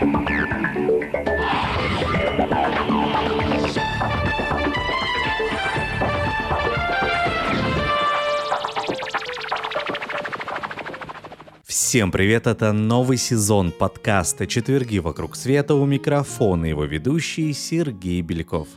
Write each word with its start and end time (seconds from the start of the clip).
Всем 0.00 0.24
привет, 12.10 12.46
это 12.46 12.72
новый 12.72 13.18
сезон 13.18 13.72
подкаста 13.72 14.46
«Четверги 14.46 14.96
вокруг 14.96 15.36
света» 15.36 15.74
у 15.74 15.84
микрофона 15.84 16.64
его 16.64 16.86
ведущий 16.86 17.52
Сергей 17.52 18.22
Беляков. 18.22 18.68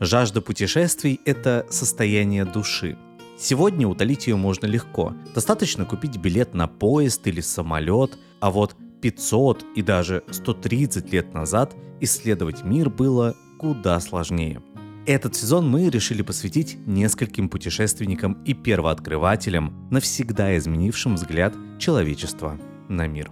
Жажда 0.00 0.40
путешествий– 0.40 1.20
это 1.24 1.68
состояние 1.70 2.44
души. 2.44 2.98
Сегодня 3.38 3.86
утолить 3.86 4.26
ее 4.26 4.34
можно 4.34 4.66
легко. 4.66 5.14
Достаточно 5.32 5.84
купить 5.84 6.16
билет 6.16 6.54
на 6.54 6.66
поезд 6.66 7.24
или 7.28 7.40
самолет, 7.40 8.18
а 8.40 8.50
вот 8.50 8.74
500 9.00 9.64
и 9.74 9.82
даже 9.82 10.22
130 10.30 11.12
лет 11.12 11.34
назад 11.34 11.74
исследовать 12.00 12.64
мир 12.64 12.90
было 12.90 13.34
куда 13.58 13.98
сложнее. 14.00 14.62
Этот 15.06 15.34
сезон 15.34 15.68
мы 15.68 15.88
решили 15.88 16.22
посвятить 16.22 16.76
нескольким 16.86 17.48
путешественникам 17.48 18.42
и 18.44 18.52
первооткрывателям, 18.52 19.88
навсегда 19.90 20.56
изменившим 20.58 21.14
взгляд 21.14 21.54
человечества 21.78 22.58
на 22.88 23.06
мир. 23.06 23.30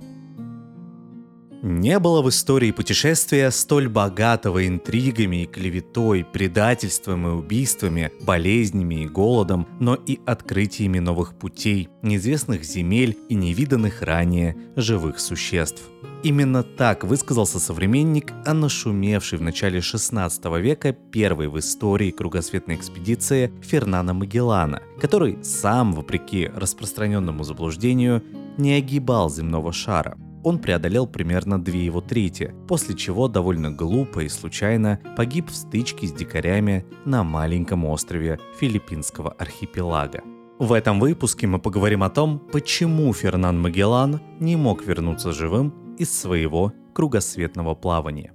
Не 1.62 1.98
было 1.98 2.22
в 2.22 2.28
истории 2.28 2.70
путешествия 2.70 3.50
столь 3.50 3.88
богатого 3.88 4.66
интригами 4.66 5.42
и 5.42 5.46
клеветой, 5.46 6.24
предательством 6.24 7.26
и 7.26 7.30
убийствами, 7.30 8.12
болезнями 8.20 9.02
и 9.02 9.06
голодом, 9.06 9.66
но 9.80 9.94
и 9.94 10.20
открытиями 10.26 10.98
новых 10.98 11.34
путей, 11.34 11.88
неизвестных 12.02 12.64
земель 12.64 13.16
и 13.28 13.34
невиданных 13.34 14.02
ранее 14.02 14.56
живых 14.76 15.18
существ– 15.18 15.82
Именно 16.26 16.64
так 16.64 17.04
высказался 17.04 17.60
современник, 17.60 18.32
а 18.44 18.52
нашумевший 18.52 19.38
в 19.38 19.42
начале 19.42 19.80
16 19.80 20.44
века 20.60 20.92
первой 20.92 21.46
в 21.46 21.56
истории 21.58 22.10
кругосветной 22.10 22.74
экспедиции 22.74 23.52
Фернана 23.62 24.12
Магеллана, 24.12 24.82
который 25.00 25.38
сам, 25.44 25.92
вопреки 25.92 26.50
распространенному 26.52 27.44
заблуждению, 27.44 28.24
не 28.58 28.72
огибал 28.72 29.30
земного 29.30 29.72
шара. 29.72 30.16
Он 30.46 30.60
преодолел 30.60 31.08
примерно 31.08 31.60
две 31.60 31.84
его 31.84 32.00
трети, 32.00 32.54
после 32.68 32.94
чего 32.94 33.26
довольно 33.26 33.72
глупо 33.72 34.20
и 34.20 34.28
случайно 34.28 35.00
погиб 35.16 35.50
в 35.50 35.56
стычке 35.56 36.06
с 36.06 36.12
дикарями 36.12 36.86
на 37.04 37.24
маленьком 37.24 37.84
острове 37.84 38.38
филиппинского 38.60 39.32
архипелага. 39.32 40.22
В 40.60 40.72
этом 40.72 41.00
выпуске 41.00 41.48
мы 41.48 41.58
поговорим 41.58 42.04
о 42.04 42.10
том, 42.10 42.38
почему 42.38 43.12
Фернан 43.12 43.60
Магеллан 43.60 44.20
не 44.38 44.54
мог 44.54 44.86
вернуться 44.86 45.32
живым 45.32 45.96
из 45.98 46.16
своего 46.16 46.72
кругосветного 46.94 47.74
плавания. 47.74 48.32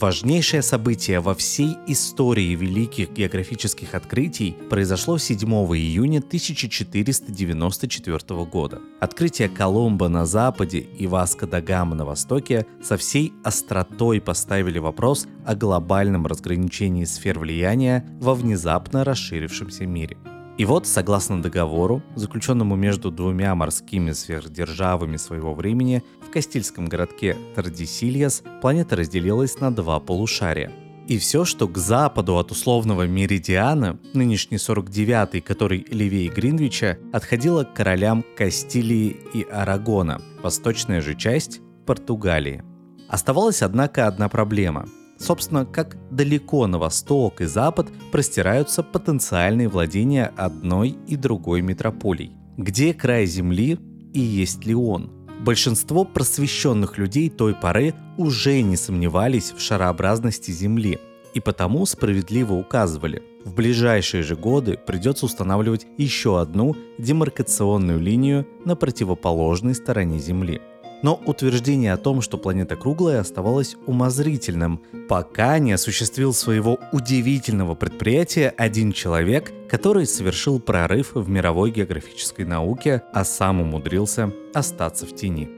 Важнейшее 0.00 0.62
событие 0.62 1.18
во 1.18 1.34
всей 1.34 1.76
истории 1.88 2.54
великих 2.54 3.10
географических 3.10 3.94
открытий 3.94 4.56
произошло 4.70 5.18
7 5.18 5.40
июня 5.74 6.18
1494 6.18 8.44
года. 8.44 8.78
Открытие 9.00 9.48
Колумба 9.48 10.06
на 10.06 10.24
западе 10.24 10.78
и 10.78 11.08
Васко 11.08 11.48
да 11.48 11.60
Гама 11.60 11.96
на 11.96 12.04
востоке 12.04 12.64
со 12.80 12.96
всей 12.96 13.32
остротой 13.42 14.20
поставили 14.20 14.78
вопрос 14.78 15.26
о 15.44 15.56
глобальном 15.56 16.28
разграничении 16.28 17.04
сфер 17.04 17.40
влияния 17.40 18.08
во 18.20 18.34
внезапно 18.34 19.02
расширившемся 19.02 19.84
мире– 19.84 20.16
и 20.58 20.64
вот, 20.64 20.88
согласно 20.88 21.40
договору, 21.40 22.02
заключенному 22.16 22.74
между 22.74 23.12
двумя 23.12 23.54
морскими 23.54 24.10
сверхдержавами 24.10 25.16
своего 25.16 25.54
времени, 25.54 26.02
в 26.20 26.30
Кастильском 26.32 26.86
городке 26.86 27.36
Тардисильяс 27.54 28.42
планета 28.60 28.96
разделилась 28.96 29.60
на 29.60 29.72
два 29.72 30.00
полушария. 30.00 30.72
И 31.06 31.16
все, 31.16 31.44
что 31.44 31.68
к 31.68 31.78
западу 31.78 32.36
от 32.36 32.50
условного 32.50 33.06
Меридиана, 33.06 34.00
нынешний 34.12 34.56
49-й, 34.56 35.40
который 35.40 35.86
левее 35.90 36.28
Гринвича, 36.28 36.98
отходило 37.12 37.62
к 37.62 37.74
королям 37.74 38.24
Кастилии 38.36 39.16
и 39.32 39.44
Арагона, 39.44 40.20
восточная 40.42 41.00
же 41.00 41.14
часть– 41.14 41.60
Португалии. 41.86 42.64
Оставалась, 43.08 43.62
однако, 43.62 44.08
одна 44.08 44.28
проблема– 44.28 44.88
Собственно, 45.18 45.66
как 45.66 45.96
далеко 46.10 46.66
на 46.66 46.78
восток 46.78 47.40
и 47.40 47.46
запад 47.46 47.88
простираются 48.12 48.82
потенциальные 48.82 49.68
владения 49.68 50.32
одной 50.36 50.96
и 51.06 51.16
другой 51.16 51.60
метрополий. 51.60 52.32
Где 52.56 52.94
край 52.94 53.26
Земли 53.26 53.78
и 54.14 54.20
есть 54.20 54.64
ли 54.64 54.74
он? 54.74 55.10
Большинство 55.40 56.04
просвещенных 56.04 56.98
людей 56.98 57.30
той 57.30 57.54
поры 57.54 57.94
уже 58.16 58.62
не 58.62 58.76
сомневались 58.76 59.52
в 59.52 59.60
шарообразности 59.60 60.50
Земли 60.50 60.98
и 61.34 61.40
потому 61.40 61.86
справедливо 61.86 62.54
указывали, 62.54 63.22
в 63.44 63.54
ближайшие 63.54 64.22
же 64.22 64.34
годы 64.34 64.76
придется 64.76 65.26
устанавливать 65.26 65.86
еще 65.96 66.40
одну 66.40 66.74
демаркационную 66.98 68.00
линию 68.00 68.46
на 68.64 68.74
противоположной 68.76 69.74
стороне 69.74 70.18
Земли– 70.18 70.60
но 71.02 71.20
утверждение 71.26 71.92
о 71.92 71.96
том, 71.96 72.20
что 72.20 72.38
планета 72.38 72.76
круглая, 72.76 73.20
оставалось 73.20 73.76
умозрительным, 73.86 74.80
пока 75.08 75.58
не 75.58 75.72
осуществил 75.72 76.32
своего 76.32 76.78
удивительного 76.92 77.74
предприятия 77.74 78.52
один 78.56 78.92
человек, 78.92 79.52
который 79.68 80.06
совершил 80.06 80.60
прорыв 80.60 81.14
в 81.14 81.28
мировой 81.28 81.70
географической 81.70 82.44
науке, 82.44 83.02
а 83.12 83.24
сам 83.24 83.60
умудрился 83.60 84.32
остаться 84.54 85.06
в 85.06 85.14
тени. 85.14 85.50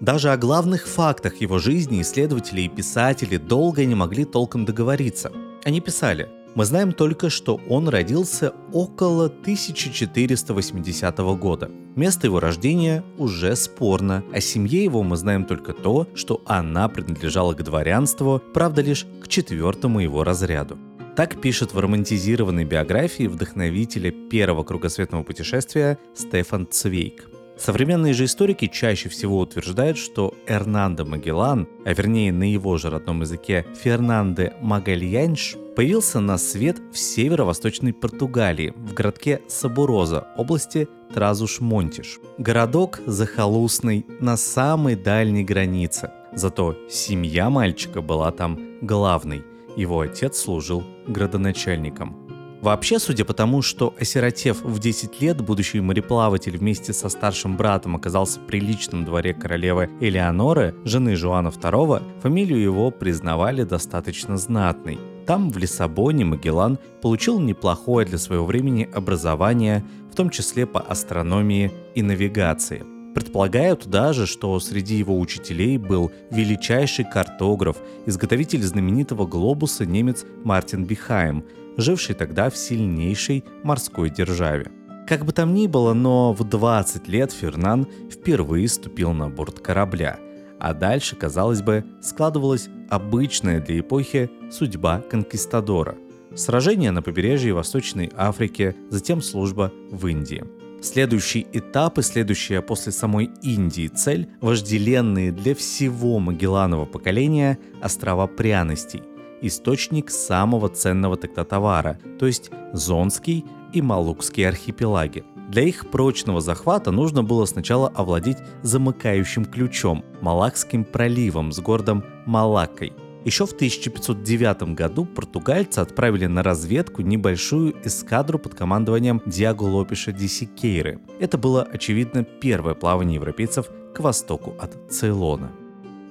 Даже 0.00 0.30
о 0.30 0.36
главных 0.36 0.86
фактах 0.86 1.40
его 1.40 1.58
жизни 1.58 2.02
исследователи 2.02 2.62
и 2.62 2.68
писатели 2.68 3.36
долго 3.36 3.84
не 3.84 3.94
могли 3.94 4.24
толком 4.24 4.64
договориться. 4.64 5.32
Они 5.64 5.80
писали– 5.80 6.28
мы 6.54 6.64
знаем 6.64 6.92
только, 6.92 7.30
что 7.30 7.60
он 7.68 7.88
родился 7.88 8.52
около 8.72 9.26
1480 9.26 11.18
года. 11.18 11.70
Место 11.94 12.26
его 12.26 12.40
рождения 12.40 13.04
уже 13.16 13.54
спорно. 13.56 14.24
О 14.32 14.40
семье 14.40 14.84
его 14.84 15.02
мы 15.02 15.16
знаем 15.16 15.44
только 15.44 15.72
то, 15.72 16.06
что 16.14 16.42
она 16.46 16.88
принадлежала 16.88 17.54
к 17.54 17.62
дворянству, 17.62 18.42
правда 18.54 18.82
лишь 18.82 19.06
к 19.22 19.28
четвертому 19.28 20.00
его 20.00 20.24
разряду. 20.24 20.78
Так 21.16 21.40
пишет 21.40 21.74
в 21.74 21.78
романтизированной 21.78 22.64
биографии 22.64 23.26
вдохновителя 23.26 24.10
первого 24.10 24.62
кругосветного 24.62 25.24
путешествия 25.24 25.98
Стефан 26.14 26.68
Цвейк– 26.70 27.28
Современные 27.58 28.14
же 28.14 28.24
историки 28.24 28.68
чаще 28.68 29.08
всего 29.08 29.40
утверждают, 29.40 29.98
что 29.98 30.34
Эрнандо 30.46 31.04
Магеллан, 31.04 31.66
а 31.84 31.92
вернее 31.92 32.32
на 32.32 32.50
его 32.50 32.78
же 32.78 32.88
родном 32.88 33.22
языке 33.22 33.66
Фернанде 33.82 34.54
Магальянш, 34.60 35.56
появился 35.74 36.20
на 36.20 36.38
свет 36.38 36.78
в 36.92 36.98
северо-восточной 36.98 37.92
Португалии, 37.92 38.72
в 38.76 38.94
городке 38.94 39.42
Сабуроза, 39.48 40.28
области 40.36 40.88
Тразуш-Монтиш. 41.12 42.20
Городок 42.38 43.00
захолустный 43.06 44.06
на 44.20 44.36
самой 44.36 44.94
дальней 44.94 45.42
границе. 45.42 46.12
Зато 46.32 46.76
семья 46.88 47.50
мальчика 47.50 48.02
была 48.02 48.30
там 48.30 48.58
главной. 48.82 49.42
Его 49.76 50.00
отец 50.00 50.38
служил 50.38 50.84
градоначальником. 51.06 52.27
Вообще, 52.60 52.98
судя 52.98 53.24
по 53.24 53.34
тому, 53.34 53.62
что 53.62 53.94
осиротев 54.00 54.62
в 54.62 54.78
10 54.80 55.20
лет, 55.20 55.40
будущий 55.40 55.80
мореплаватель 55.80 56.58
вместе 56.58 56.92
со 56.92 57.08
старшим 57.08 57.56
братом 57.56 57.94
оказался 57.94 58.40
при 58.40 58.58
личном 58.58 59.04
дворе 59.04 59.32
королевы 59.32 59.88
Элеоноры, 60.00 60.74
жены 60.84 61.14
Жуана 61.14 61.48
II, 61.48 62.02
фамилию 62.20 62.60
его 62.60 62.90
признавали 62.90 63.62
достаточно 63.62 64.36
знатной. 64.36 64.98
Там, 65.24 65.50
в 65.50 65.58
Лиссабоне, 65.58 66.24
Магеллан 66.24 66.78
получил 67.00 67.38
неплохое 67.38 68.06
для 68.06 68.18
своего 68.18 68.44
времени 68.44 68.88
образование, 68.92 69.84
в 70.10 70.16
том 70.16 70.30
числе 70.30 70.66
по 70.66 70.80
астрономии 70.80 71.70
и 71.94 72.02
навигации– 72.02 72.84
Предполагают 73.18 73.88
даже, 73.88 74.26
что 74.26 74.60
среди 74.60 74.94
его 74.94 75.18
учителей 75.18 75.76
был 75.76 76.12
величайший 76.30 77.04
картограф, 77.04 77.78
изготовитель 78.06 78.62
знаменитого 78.62 79.26
глобуса 79.26 79.84
немец 79.84 80.24
Мартин 80.44 80.84
Бихайм, 80.84 81.44
живший 81.78 82.14
тогда 82.14 82.50
в 82.50 82.56
сильнейшей 82.56 83.44
морской 83.62 84.10
державе. 84.10 84.70
Как 85.06 85.24
бы 85.24 85.32
там 85.32 85.54
ни 85.54 85.66
было, 85.66 85.94
но 85.94 86.34
в 86.34 86.44
20 86.44 87.08
лет 87.08 87.32
Фернан 87.32 87.86
впервые 88.10 88.68
ступил 88.68 89.12
на 89.12 89.30
борт 89.30 89.60
корабля, 89.60 90.18
а 90.60 90.74
дальше, 90.74 91.16
казалось 91.16 91.62
бы, 91.62 91.84
складывалась 92.02 92.68
обычная 92.90 93.60
для 93.60 93.80
эпохи 93.80 94.30
судьба 94.50 95.00
конкистадора. 95.00 95.96
Сражение 96.34 96.90
на 96.90 97.00
побережье 97.00 97.54
Восточной 97.54 98.12
Африки, 98.14 98.76
затем 98.90 99.22
служба 99.22 99.72
в 99.90 100.06
Индии. 100.08 100.44
Следующий 100.82 101.46
этап 101.52 101.98
и 101.98 102.02
следующая 102.02 102.60
после 102.60 102.92
самой 102.92 103.30
Индии 103.42 103.88
цель– 103.88 104.28
вожделенные 104.40 105.32
для 105.32 105.54
всего 105.54 106.18
Магелланова 106.18 106.84
поколения 106.84 107.58
острова 107.82 108.26
пряностей– 108.26 109.02
источник 109.42 110.10
самого 110.10 110.68
ценного 110.68 111.16
тогда 111.16 111.44
товара, 111.44 111.98
то 112.18 112.26
есть 112.26 112.50
Зонский 112.72 113.44
и 113.72 113.82
Малукский 113.82 114.46
архипелаги. 114.48 115.24
Для 115.48 115.62
их 115.62 115.90
прочного 115.90 116.40
захвата 116.40 116.90
нужно 116.90 117.22
было 117.22 117.46
сначала 117.46 117.88
овладеть 117.88 118.38
замыкающим 118.62 119.44
ключом– 119.46 120.04
Малакским 120.20 120.84
проливом 120.84 121.52
с 121.52 121.60
городом 121.60 122.04
Малаккой– 122.26 122.92
еще 123.28 123.44
в 123.44 123.52
1509 123.52 124.74
году 124.74 125.04
португальцы 125.04 125.80
отправили 125.80 126.24
на 126.24 126.42
разведку 126.42 127.02
небольшую 127.02 127.74
эскадру 127.84 128.38
под 128.38 128.54
командованием 128.54 129.20
Диаго 129.26 129.64
Лопиша 129.64 130.12
де 130.12 130.28
Сикейры. 130.28 131.00
Это 131.20 131.36
было, 131.36 131.62
очевидно, 131.62 132.24
первое 132.24 132.72
плавание 132.72 133.16
европейцев 133.16 133.68
к 133.94 134.00
востоку 134.00 134.54
от 134.58 134.78
Цейлона. 134.90 135.52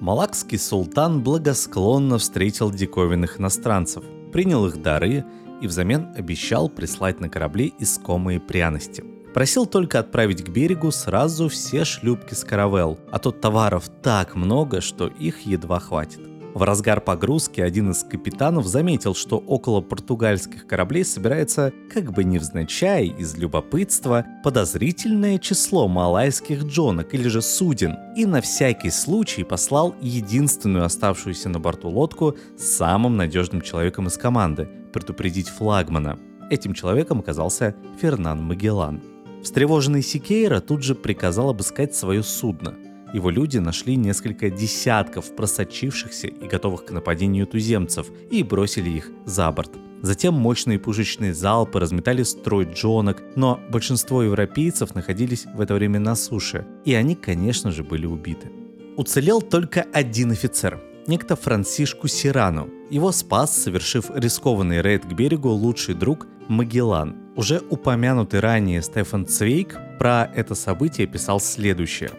Малакский 0.00 0.58
султан 0.58 1.22
благосклонно 1.22 2.18
встретил 2.18 2.70
диковинных 2.70 3.40
иностранцев, 3.40 4.04
принял 4.32 4.66
их 4.66 4.80
дары 4.80 5.24
и 5.60 5.66
взамен 5.66 6.14
обещал 6.16 6.68
прислать 6.68 7.20
на 7.20 7.28
корабли 7.28 7.74
искомые 7.80 8.38
пряности. 8.38 9.04
Просил 9.34 9.66
только 9.66 9.98
отправить 9.98 10.44
к 10.44 10.48
берегу 10.48 10.90
сразу 10.90 11.48
все 11.48 11.84
шлюпки 11.84 12.34
с 12.34 12.44
каравелл, 12.44 12.98
а 13.10 13.18
тут 13.18 13.40
товаров 13.40 13.88
так 14.02 14.36
много, 14.36 14.80
что 14.80 15.08
их 15.08 15.40
едва 15.40 15.80
хватит. 15.80 16.27
В 16.54 16.62
разгар 16.62 17.00
погрузки 17.00 17.60
один 17.60 17.90
из 17.90 18.02
капитанов 18.02 18.66
заметил, 18.66 19.14
что 19.14 19.38
около 19.38 19.80
португальских 19.80 20.66
кораблей 20.66 21.04
собирается, 21.04 21.72
как 21.92 22.12
бы 22.12 22.24
невзначай, 22.24 23.06
из 23.06 23.36
любопытства, 23.36 24.24
подозрительное 24.42 25.38
число 25.38 25.88
малайских 25.88 26.64
джонок 26.64 27.12
или 27.14 27.28
же 27.28 27.42
суден, 27.42 27.96
и 28.16 28.24
на 28.24 28.40
всякий 28.40 28.90
случай 28.90 29.44
послал 29.44 29.94
единственную 30.00 30.84
оставшуюся 30.84 31.48
на 31.50 31.60
борту 31.60 31.90
лодку 31.90 32.36
с 32.56 32.64
самым 32.64 33.16
надежным 33.16 33.60
человеком 33.60 34.06
из 34.06 34.16
команды– 34.16 34.68
предупредить 34.92 35.48
флагмана. 35.48 36.18
Этим 36.50 36.72
человеком 36.72 37.20
оказался 37.20 37.76
Фернан 38.00 38.42
Магеллан. 38.42 39.02
Встревоженный 39.42 40.02
Сикейра 40.02 40.60
тут 40.60 40.82
же 40.82 40.94
приказал 40.94 41.50
обыскать 41.50 41.94
свое 41.94 42.22
судно– 42.22 42.74
его 43.12 43.30
люди 43.30 43.58
нашли 43.58 43.96
несколько 43.96 44.50
десятков 44.50 45.34
просочившихся 45.34 46.28
и 46.28 46.46
готовых 46.46 46.84
к 46.84 46.90
нападению 46.90 47.46
туземцев 47.46 48.06
и 48.30 48.42
бросили 48.42 48.90
их 48.90 49.10
за 49.24 49.50
борт. 49.50 49.72
Затем 50.00 50.34
мощные 50.34 50.78
пушечные 50.78 51.34
залпы 51.34 51.80
разметали 51.80 52.22
строй 52.22 52.68
джонок, 52.72 53.22
но 53.34 53.60
большинство 53.68 54.22
европейцев 54.22 54.94
находились 54.94 55.46
в 55.46 55.60
это 55.60 55.74
время 55.74 55.98
на 55.98 56.14
суше, 56.14 56.66
и 56.84 56.94
они, 56.94 57.16
конечно 57.16 57.72
же, 57.72 57.82
были 57.82 58.06
убиты. 58.06 58.48
Уцелел 58.96 59.42
только 59.42 59.86
один 59.92 60.30
офицер, 60.30 60.80
некто 61.08 61.34
Франсишку 61.34 62.06
Сирану. 62.06 62.68
Его 62.90 63.10
спас, 63.10 63.56
совершив 63.56 64.10
рискованный 64.14 64.82
рейд 64.82 65.04
к 65.04 65.12
берегу, 65.12 65.48
лучший 65.48 65.94
друг 65.94 66.26
Магеллан. 66.48 67.16
Уже 67.36 67.60
упомянутый 67.70 68.40
ранее 68.40 68.82
Стефан 68.82 69.26
Цвейк 69.26 69.76
про 69.98 70.30
это 70.34 70.54
событие 70.54 71.06
писал 71.06 71.40
следующее. 71.40 72.10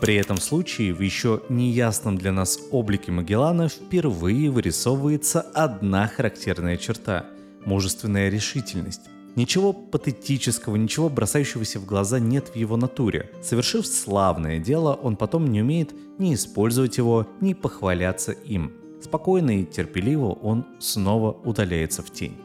При 0.00 0.14
этом 0.14 0.38
случае 0.38 0.94
в 0.94 1.00
еще 1.00 1.42
неясном 1.48 2.16
для 2.18 2.32
нас 2.32 2.58
облике 2.70 3.10
Магеллана 3.10 3.68
впервые 3.68 4.50
вырисовывается 4.50 5.40
одна 5.40 6.06
характерная 6.06 6.76
черта– 6.76 7.26
мужественная 7.64 8.28
решительность. 8.28 9.02
Ничего 9.34 9.72
патетического, 9.72 10.76
ничего 10.76 11.08
бросающегося 11.08 11.80
в 11.80 11.84
глаза 11.84 12.18
нет 12.18 12.48
в 12.48 12.56
его 12.56 12.76
натуре. 12.76 13.30
Совершив 13.42 13.86
славное 13.86 14.58
дело, 14.58 14.94
он 14.94 15.16
потом 15.16 15.46
не 15.46 15.62
умеет 15.62 15.92
ни 16.18 16.34
использовать 16.34 16.96
его, 16.98 17.26
ни 17.40 17.54
похваляться 17.54 18.32
им. 18.32 18.72
Спокойно 19.00 19.60
и 19.60 19.64
терпеливо 19.64 20.32
он 20.32 20.64
снова 20.80 21.32
удаляется 21.44 22.02
в 22.02 22.10
тень. 22.10 22.36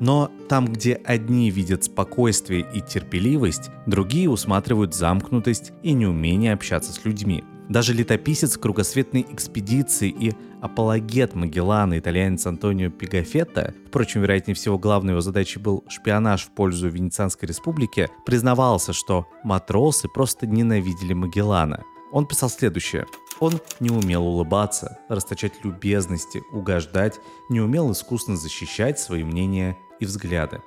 Но 0.00 0.30
там, 0.48 0.66
где 0.66 0.94
одни 0.94 1.50
видят 1.50 1.84
спокойствие 1.84 2.66
и 2.74 2.80
терпеливость, 2.80 3.70
другие 3.86 4.28
усматривают 4.28 4.94
замкнутость 4.94 5.72
и 5.82 5.92
неумение 5.92 6.54
общаться 6.54 6.92
с 6.92 7.04
людьми. 7.04 7.44
Даже 7.68 7.92
летописец 7.94 8.56
кругосветной 8.56 9.24
экспедиции 9.30 10.08
и 10.08 10.32
апологет 10.60 11.36
Магеллана, 11.36 12.00
итальянец 12.00 12.44
Антонио 12.44 12.90
Пигафетто, 12.90 13.74
впрочем, 13.86 14.22
вероятнее 14.22 14.56
всего, 14.56 14.76
главной 14.76 15.12
его 15.12 15.20
задачей 15.20 15.60
был 15.60 15.84
шпионаж 15.88 16.46
в 16.46 16.50
пользу 16.50 16.88
Венецианской 16.88 17.46
республики, 17.46 18.08
признавался, 18.26 18.92
что 18.92 19.28
матросы 19.44 20.08
просто 20.08 20.48
ненавидели 20.48 21.12
Магеллана. 21.12 21.84
Он 22.10 22.26
писал 22.26 22.50
следующее. 22.50 23.06
Он 23.38 23.60
не 23.78 23.90
умел 23.90 24.26
улыбаться, 24.26 24.98
расточать 25.08 25.52
любезности, 25.62 26.42
угождать, 26.52 27.20
не 27.50 27.60
умел 27.60 27.92
искусно 27.92 28.36
защищать 28.36 28.98
свои 28.98 29.22
мнения 29.22 29.78
и 30.00 30.06
взгляды. 30.06 30.60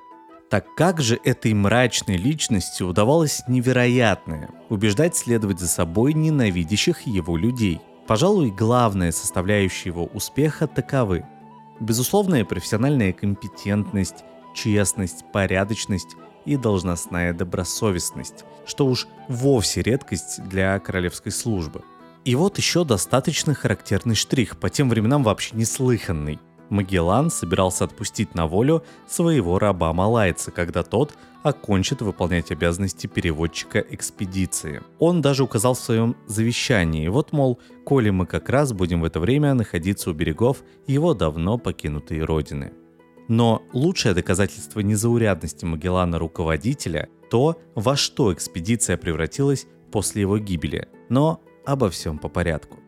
Так 0.49 0.75
как 0.75 1.01
же 1.01 1.19
этой 1.23 1.51
мрачной 1.53 2.15
личности 2.15 2.83
удавалось 2.83 3.41
невероятное– 3.47 4.51
убеждать 4.69 5.15
следовать 5.15 5.59
за 5.59 5.67
собой 5.67 6.13
ненавидящих 6.13 7.07
его 7.07 7.37
людей? 7.37 7.81
Пожалуй, 8.05 8.51
главная 8.51 9.11
составляющая 9.11 9.89
его 9.89 10.05
успеха 10.05 10.67
таковы. 10.67 11.25
Безусловная 11.79 12.45
профессиональная 12.45 13.13
компетентность, 13.13 14.23
честность, 14.53 15.25
порядочность 15.33 16.15
и 16.45 16.55
должностная 16.55 17.33
добросовестность, 17.33 18.45
что 18.67 18.85
уж 18.85 19.07
вовсе 19.27 19.81
редкость 19.81 20.43
для 20.47 20.77
королевской 20.77 21.31
службы. 21.31 21.81
И 22.25 22.35
вот 22.35 22.59
еще 22.59 22.85
достаточно 22.85 23.55
характерный 23.55 24.15
штрих, 24.15 24.59
по 24.59 24.69
тем 24.69 24.87
временам 24.89 25.23
вообще 25.23 25.55
неслыханный– 25.55 26.39
Магеллан 26.73 27.29
собирался 27.29 27.85
отпустить 27.85 28.35
на 28.35 28.47
волю 28.47 28.83
своего 29.07 29.59
раба-малайца, 29.59 30.51
когда 30.51 30.83
тот 30.83 31.13
окончит 31.43 32.01
выполнять 32.01 32.51
обязанности 32.51 33.07
переводчика 33.07 33.79
экспедиции. 33.79 34.81
Он 34.99 35.21
даже 35.21 35.43
указал 35.43 35.75
в 35.75 35.79
своем 35.79 36.15
завещании, 36.25 37.07
вот 37.07 37.31
мол, 37.31 37.59
коли 37.85 38.09
мы 38.09 38.25
как 38.25 38.49
раз 38.49 38.73
будем 38.73 39.01
в 39.01 39.05
это 39.05 39.19
время 39.19 39.53
находиться 39.53 40.09
у 40.09 40.13
берегов 40.13 40.63
его 40.87 41.13
давно 41.13 41.57
покинутой 41.57 42.23
родины. 42.23 42.73
Но 43.27 43.61
лучшее 43.71 44.13
доказательство 44.13 44.79
незаурядности 44.79 45.65
Магеллана 45.65 46.19
руководителя– 46.19 47.07
то, 47.29 47.57
во 47.73 47.95
что 47.95 48.31
экспедиция 48.31 48.95
превратилась 48.95 49.65
после 49.91 50.21
его 50.21 50.37
гибели. 50.37 50.87
Но 51.09 51.41
обо 51.65 51.89
всем 51.89 52.19
по 52.19 52.29
порядку. 52.29 52.82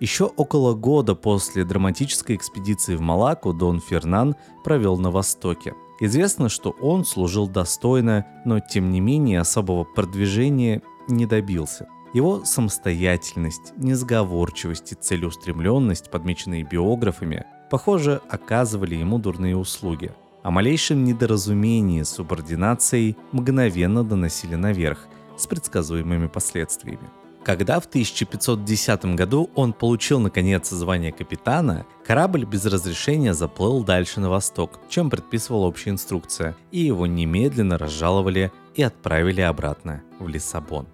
Еще 0.00 0.26
около 0.26 0.74
года 0.74 1.14
после 1.16 1.64
драматической 1.64 2.36
экспедиции 2.36 2.94
в 2.94 3.00
Малаку 3.00 3.52
Дон 3.52 3.80
Фернан 3.80 4.36
провел 4.62 4.96
на 4.96 5.10
Востоке. 5.10 5.74
Известно, 6.00 6.48
что 6.48 6.70
он 6.70 7.04
служил 7.04 7.48
достойно, 7.48 8.24
но 8.44 8.60
тем 8.60 8.92
не 8.92 9.00
менее 9.00 9.40
особого 9.40 9.82
продвижения 9.82 10.82
не 11.08 11.26
добился. 11.26 11.88
Его 12.14 12.44
самостоятельность, 12.44 13.72
несговорчивость 13.76 14.92
и 14.92 14.94
целеустремленность, 14.94 16.10
подмеченные 16.10 16.62
биографами, 16.62 17.44
похоже, 17.70 18.22
оказывали 18.30 18.94
ему 18.94 19.18
дурные 19.18 19.56
услуги. 19.56 20.12
О 20.44 20.52
малейшем 20.52 21.02
недоразумении 21.04 22.02
с 22.02 22.10
субординацией 22.10 23.16
мгновенно 23.32 24.04
доносили 24.04 24.54
наверх 24.54 25.08
с 25.36 25.46
предсказуемыми 25.48 26.28
последствиями. 26.28 27.10
Когда 27.48 27.80
в 27.80 27.86
1510 27.86 29.14
году 29.14 29.48
он 29.54 29.72
получил 29.72 30.20
наконец 30.20 30.68
звание 30.68 31.12
капитана, 31.12 31.86
корабль 32.06 32.44
без 32.44 32.66
разрешения 32.66 33.32
заплыл 33.32 33.82
дальше 33.82 34.20
на 34.20 34.28
восток, 34.28 34.78
чем 34.90 35.08
предписывала 35.08 35.64
общая 35.64 35.88
инструкция, 35.88 36.54
и 36.72 36.80
его 36.80 37.06
немедленно 37.06 37.78
разжаловали 37.78 38.52
и 38.74 38.82
отправили 38.82 39.40
обратно 39.40 40.02
в 40.20 40.28
Лиссабон. 40.28 40.88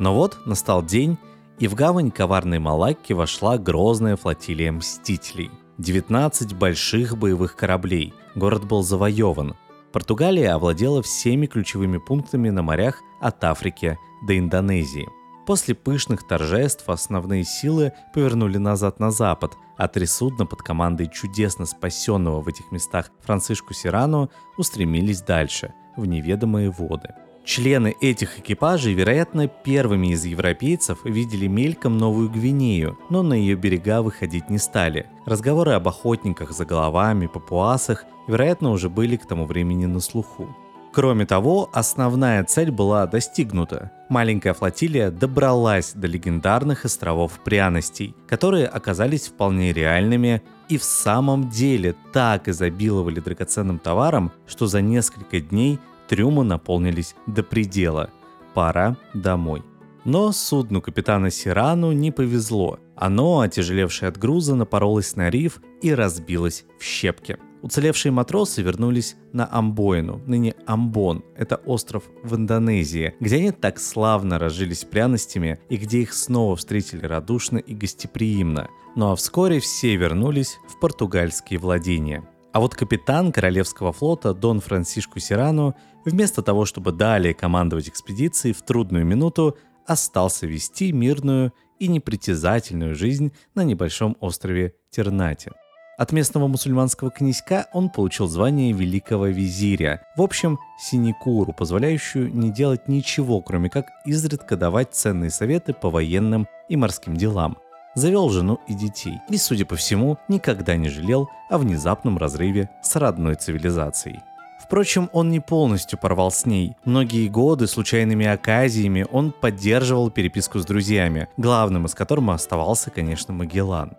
Но 0.00 0.16
вот 0.16 0.36
настал 0.46 0.82
день, 0.82 1.16
и 1.60 1.68
в 1.68 1.76
гавань 1.76 2.10
коварной 2.10 2.58
Малакки 2.58 3.12
вошла 3.12 3.56
грозная 3.56 4.16
флотилия 4.16 4.72
Мстителей. 4.72 5.52
19 5.78 6.54
больших 6.54 7.16
боевых 7.16 7.54
кораблей. 7.54 8.14
Город 8.34 8.64
был 8.64 8.82
завоеван. 8.82 9.54
Португалия 9.92 10.54
овладела 10.54 11.04
всеми 11.04 11.46
ключевыми 11.46 11.98
пунктами 11.98 12.50
на 12.50 12.62
морях 12.62 13.00
от 13.20 13.44
Африки 13.44 13.96
до 14.26 14.36
Индонезии– 14.36 15.08
После 15.46 15.74
пышных 15.74 16.26
торжеств 16.26 16.88
основные 16.88 17.44
силы 17.44 17.92
повернули 18.14 18.56
назад 18.56 18.98
на 18.98 19.10
запад, 19.10 19.52
а 19.76 19.88
три 19.88 20.06
судна 20.06 20.46
под 20.46 20.62
командой 20.62 21.10
чудесно 21.12 21.66
спасенного 21.66 22.40
в 22.40 22.48
этих 22.48 22.72
местах 22.72 23.10
Францишку 23.20 23.74
Сирану 23.74 24.30
устремились 24.56 25.20
дальше, 25.20 25.74
в 25.96 26.06
неведомые 26.06 26.70
воды. 26.70 27.10
Члены 27.44 27.94
этих 28.00 28.38
экипажей, 28.38 28.94
вероятно, 28.94 29.48
первыми 29.48 30.12
из 30.12 30.24
европейцев 30.24 31.04
видели 31.04 31.46
мельком 31.46 31.98
Новую 31.98 32.30
Гвинею, 32.30 32.98
но 33.10 33.22
на 33.22 33.34
ее 33.34 33.54
берега 33.54 34.00
выходить 34.00 34.48
не 34.48 34.56
стали. 34.56 35.06
Разговоры 35.26 35.72
об 35.72 35.86
охотниках 35.86 36.52
за 36.52 36.64
головами, 36.64 37.26
папуасах, 37.26 38.06
вероятно, 38.28 38.70
уже 38.70 38.88
были 38.88 39.16
к 39.16 39.26
тому 39.26 39.44
времени 39.44 39.84
на 39.84 40.00
слуху. 40.00 40.56
Кроме 40.94 41.26
того, 41.26 41.70
основная 41.72 42.44
цель 42.44 42.70
была 42.70 43.08
достигнута. 43.08 43.90
Маленькая 44.08 44.54
флотилия 44.54 45.10
добралась 45.10 45.92
до 45.92 46.06
легендарных 46.06 46.84
островов 46.84 47.32
пряностей, 47.44 48.14
которые 48.28 48.66
оказались 48.68 49.26
вполне 49.26 49.72
реальными 49.72 50.40
и 50.68 50.78
в 50.78 50.84
самом 50.84 51.50
деле 51.50 51.96
так 52.12 52.46
изобиловали 52.46 53.18
драгоценным 53.18 53.80
товаром, 53.80 54.30
что 54.46 54.68
за 54.68 54.82
несколько 54.82 55.40
дней 55.40 55.80
Трюмы 56.08 56.44
наполнились 56.44 57.16
до 57.26 57.42
предела. 57.42 58.10
Пора 58.54 58.96
домой. 59.14 59.64
Но 60.04 60.30
судну 60.30 60.80
капитана 60.80 61.30
Сирану 61.30 61.90
не 61.90 62.12
повезло. 62.12 62.78
Оно, 62.94 63.40
отяжелевшее 63.40 64.10
от 64.10 64.18
груза, 64.18 64.54
напоролось 64.54 65.16
на 65.16 65.28
риф 65.28 65.60
и 65.82 65.92
разбилось 65.92 66.64
в 66.78 66.84
щепки. 66.84 67.38
Уцелевшие 67.64 68.12
матросы 68.12 68.60
вернулись 68.60 69.16
на 69.32 69.48
Амбоину, 69.50 70.20
ныне 70.26 70.54
Амбон. 70.66 71.24
Это 71.34 71.56
остров 71.56 72.02
в 72.22 72.36
Индонезии, 72.36 73.14
где 73.20 73.36
они 73.36 73.52
так 73.52 73.80
славно 73.80 74.38
разжились 74.38 74.84
пряностями 74.84 75.58
и 75.70 75.78
где 75.78 76.02
их 76.02 76.12
снова 76.12 76.56
встретили 76.56 77.06
радушно 77.06 77.56
и 77.56 77.74
гостеприимно. 77.74 78.68
Ну 78.96 79.12
а 79.12 79.16
вскоре 79.16 79.60
все 79.60 79.96
вернулись 79.96 80.58
в 80.68 80.78
португальские 80.78 81.58
владения. 81.58 82.22
А 82.52 82.60
вот 82.60 82.74
капитан 82.74 83.32
Королевского 83.32 83.94
флота 83.94 84.34
Дон 84.34 84.60
Франсишку 84.60 85.18
Сирану, 85.18 85.74
вместо 86.04 86.42
того, 86.42 86.66
чтобы 86.66 86.92
далее 86.92 87.32
командовать 87.32 87.88
экспедицией 87.88 88.52
в 88.52 88.60
трудную 88.60 89.06
минуту, 89.06 89.56
остался 89.86 90.46
вести 90.46 90.92
мирную 90.92 91.54
и 91.78 91.88
непритязательную 91.88 92.94
жизнь 92.94 93.32
на 93.54 93.64
небольшом 93.64 94.18
острове 94.20 94.74
Тернате. 94.90 95.52
От 95.96 96.10
местного 96.10 96.48
мусульманского 96.48 97.10
князька 97.10 97.66
он 97.72 97.88
получил 97.88 98.26
звание 98.26 98.72
великого 98.72 99.26
визиря. 99.26 100.02
В 100.16 100.22
общем, 100.22 100.58
синекуру, 100.78 101.52
позволяющую 101.52 102.34
не 102.34 102.50
делать 102.50 102.88
ничего, 102.88 103.40
кроме 103.40 103.70
как 103.70 103.86
изредка 104.04 104.56
давать 104.56 104.92
ценные 104.92 105.30
советы 105.30 105.72
по 105.72 105.90
военным 105.90 106.48
и 106.68 106.76
морским 106.76 107.16
делам. 107.16 107.58
Завел 107.94 108.28
жену 108.30 108.58
и 108.66 108.74
детей. 108.74 109.20
И, 109.28 109.36
судя 109.36 109.66
по 109.66 109.76
всему, 109.76 110.18
никогда 110.26 110.74
не 110.74 110.88
жалел 110.88 111.28
о 111.48 111.58
внезапном 111.58 112.18
разрыве 112.18 112.70
с 112.82 112.96
родной 112.96 113.36
цивилизацией. 113.36 114.20
Впрочем, 114.60 115.10
он 115.12 115.30
не 115.30 115.38
полностью 115.38 115.98
порвал 115.98 116.32
с 116.32 116.46
ней. 116.46 116.74
Многие 116.84 117.28
годы 117.28 117.68
случайными 117.68 118.26
оказиями 118.26 119.06
он 119.12 119.30
поддерживал 119.30 120.10
переписку 120.10 120.58
с 120.58 120.64
друзьями, 120.64 121.28
главным 121.36 121.86
из 121.86 121.94
которых 121.94 122.30
оставался, 122.30 122.90
конечно, 122.90 123.32
Магеллан. 123.32 123.92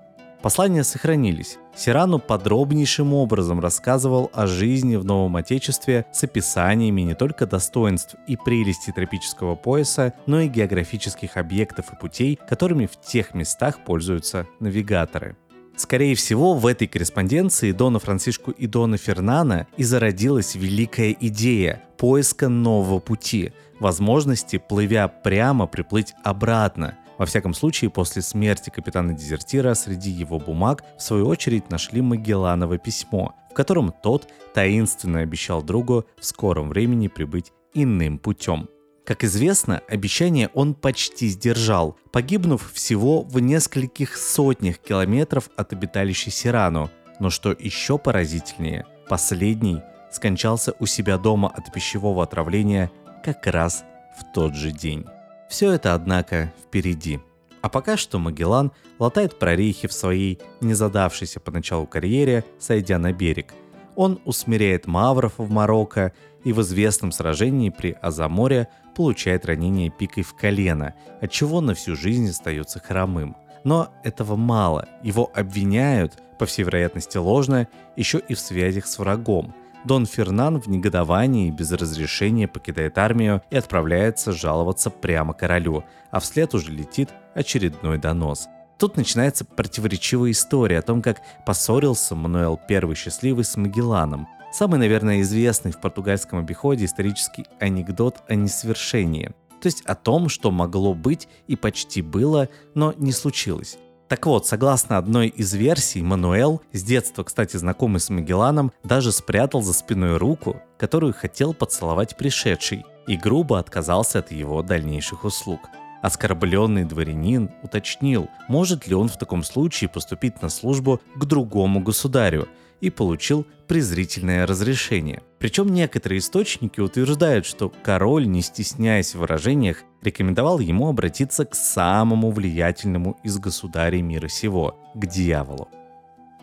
Послания 0.45 0.83
сохранились. 0.83 1.57
Сирану 1.75 2.19
подробнейшим 2.19 3.15
образом 3.15 3.59
рассказывал 3.59 4.29
о 4.31 4.45
жизни 4.45 4.95
в 4.95 5.03
Новом 5.03 5.37
Отечестве 5.37 6.05
с 6.13 6.23
описаниями 6.23 7.01
не 7.01 7.15
только 7.15 7.47
достоинств 7.47 8.15
и 8.27 8.37
прелестей 8.37 8.93
тропического 8.93 9.55
пояса, 9.55 10.13
но 10.27 10.41
и 10.41 10.47
географических 10.47 11.37
объектов 11.37 11.91
и 11.91 11.95
путей, 11.95 12.39
которыми 12.47 12.85
в 12.85 12.95
тех 13.01 13.33
местах 13.33 13.79
пользуются 13.83 14.45
навигаторы. 14.59 15.35
Скорее 15.77 16.13
всего, 16.13 16.53
в 16.53 16.67
этой 16.67 16.87
корреспонденции 16.87 17.71
Дона 17.71 17.97
Францишку 17.97 18.51
и 18.51 18.67
Дона 18.67 18.97
Фернана 18.97 19.65
и 19.77 19.83
зародилась 19.83 20.53
великая 20.53 21.17
идея 21.21 21.81
поиска 21.97 22.49
нового 22.49 22.99
пути, 22.99 23.51
возможности, 23.79 24.57
плывя 24.59 25.07
прямо, 25.07 25.65
приплыть 25.65 26.13
обратно– 26.23 26.99
во 27.17 27.25
всяком 27.25 27.53
случае, 27.53 27.89
после 27.89 28.21
смерти 28.21 28.69
капитана-дезертира 28.69 29.73
среди 29.73 30.11
его 30.11 30.39
бумаг 30.39 30.83
в 30.97 31.01
свою 31.01 31.27
очередь 31.27 31.69
нашли 31.69 32.01
Магелланово 32.01 32.77
письмо, 32.77 33.33
в 33.51 33.53
котором 33.53 33.93
тот 34.03 34.27
таинственно 34.53 35.19
обещал 35.19 35.63
другу 35.63 36.05
в 36.19 36.25
скором 36.25 36.69
времени 36.69 37.07
прибыть 37.07 37.51
иным 37.73 38.17
путем. 38.17 38.67
Как 39.05 39.23
известно, 39.23 39.81
обещание 39.87 40.49
он 40.55 40.73
почти 40.73 41.27
сдержал, 41.27 41.95
погибнув 42.11 42.71
всего 42.73 43.21
в 43.21 43.39
нескольких 43.39 44.17
сотнях 44.17 44.79
километров 44.79 45.49
от 45.55 45.73
обиталища 45.73 46.31
Сирану. 46.31 46.89
Но 47.19 47.29
что 47.29 47.51
еще 47.51 47.99
поразительнее, 47.99 48.85
последний 49.07 49.81
скончался 50.11 50.73
у 50.79 50.87
себя 50.87 51.17
дома 51.19 51.49
от 51.49 51.71
пищевого 51.71 52.23
отравления 52.23 52.91
как 53.23 53.45
раз 53.45 53.83
в 54.17 54.33
тот 54.33 54.55
же 54.55 54.71
день. 54.71 55.05
Все 55.49 55.71
это, 55.71 55.93
однако, 55.93 56.53
впереди. 56.63 57.19
А 57.61 57.69
пока 57.69 57.97
что 57.97 58.19
Магеллан 58.19 58.71
латает 58.99 59.39
прорехи 59.39 59.87
в 59.87 59.93
своей 59.93 60.39
незадавшейся 60.61 61.39
поначалу 61.39 61.87
карьере, 61.87 62.43
сойдя 62.59 62.99
на 62.99 63.11
берег. 63.11 63.53
Он 63.95 64.19
усмиряет 64.25 64.87
мавров 64.87 65.33
в 65.37 65.49
Марокко 65.49 66.13
и 66.43 66.53
в 66.53 66.61
известном 66.61 67.11
сражении 67.11 67.69
при 67.69 67.95
Азаморе 68.01 68.67
получает 68.95 69.45
ранение 69.45 69.89
пикой 69.89 70.23
в 70.23 70.35
колено, 70.35 70.93
от 71.21 71.31
чего 71.31 71.61
на 71.61 71.73
всю 71.73 71.95
жизнь 71.95 72.29
остается 72.29 72.79
хромым. 72.79 73.35
Но 73.63 73.91
этого 74.03 74.35
мало. 74.35 74.87
Его 75.01 75.31
обвиняют, 75.33 76.21
по 76.37 76.45
всей 76.45 76.63
вероятности 76.63 77.17
ложно, 77.17 77.67
еще 77.95 78.19
и 78.19 78.35
в 78.35 78.39
связях 78.39 78.85
с 78.85 78.99
врагом– 78.99 79.55
Дон 79.85 80.07
Фернан 80.07 80.59
в 80.59 80.67
негодовании 80.67 81.51
без 81.51 81.71
разрешения 81.71 82.47
покидает 82.47 82.97
армию 82.97 83.43
и 83.51 83.55
отправляется 83.55 84.31
жаловаться 84.31 84.89
прямо 84.89 85.33
королю, 85.33 85.83
а 86.09 86.19
вслед 86.19 86.55
уже 86.55 86.71
летит 86.71 87.09
очередной 87.35 87.99
донос. 87.99 88.47
Тут 88.79 88.97
начинается 88.97 89.45
противоречивая 89.45 90.31
история 90.31 90.79
о 90.79 90.81
том, 90.81 91.03
как 91.03 91.21
поссорился 91.45 92.15
Мануэл 92.15 92.59
I 92.67 92.95
Счастливый 92.95 93.45
с 93.45 93.55
Магелланом. 93.57 94.27
Самый, 94.51 94.79
наверное, 94.79 95.21
известный 95.21 95.71
в 95.71 95.79
португальском 95.79 96.39
обиходе 96.39 96.85
исторический 96.85 97.45
анекдот 97.59 98.23
о 98.27 98.35
несовершении. 98.35 99.33
То 99.61 99.67
есть 99.67 99.81
о 99.85 99.95
том, 99.95 100.29
что 100.29 100.49
могло 100.49 100.93
быть 100.93 101.27
и 101.47 101.55
почти 101.55 102.01
было, 102.01 102.49
но 102.73 102.93
не 102.97 103.11
случилось. 103.11 103.77
Так 104.07 104.27
вот, 104.27 104.45
согласно 104.45 104.99
одной 104.99 105.29
из 105.29 105.53
версий, 105.55 106.03
Мануэл, 106.03 106.61
с 106.71 106.83
детства, 106.83 107.23
кстати, 107.23 107.57
знакомый 107.57 107.99
с 107.99 108.11
Магелланом, 108.11 108.71
даже 108.83 109.11
спрятал 109.11 109.63
за 109.63 109.73
спиной 109.73 110.17
руку, 110.17 110.61
которую 110.77 111.13
хотел 111.13 111.55
поцеловать 111.55 112.15
пришедший, 112.15 112.85
и 113.07 113.17
грубо 113.17 113.57
отказался 113.57 114.19
от 114.19 114.31
его 114.31 114.61
дальнейших 114.61 115.23
услуг. 115.23 115.59
Оскорбленный 116.03 116.83
дворянин 116.83 117.49
уточнил, 117.63 118.29
может 118.47 118.85
ли 118.85 118.93
он 118.93 119.09
в 119.09 119.17
таком 119.17 119.43
случае 119.43 119.89
поступить 119.89 120.39
на 120.43 120.49
службу 120.49 121.01
к 121.15 121.25
другому 121.25 121.79
государю, 121.79 122.47
и 122.81 122.89
получил 122.89 123.45
презрительное 123.67 124.45
разрешение. 124.45 125.21
Причем 125.39 125.69
некоторые 125.69 126.19
источники 126.19 126.79
утверждают, 126.79 127.45
что 127.45 127.71
король, 127.83 128.27
не 128.27 128.41
стесняясь 128.41 129.15
в 129.15 129.19
выражениях, 129.19 129.83
рекомендовал 130.01 130.59
ему 130.59 130.87
обратиться 130.87 131.45
к 131.45 131.55
самому 131.55 132.31
влиятельному 132.31 133.17
из 133.23 133.37
государей 133.37 134.01
мира 134.01 134.27
сего, 134.27 134.77
к 134.93 135.05
дьяволу. 135.05 135.67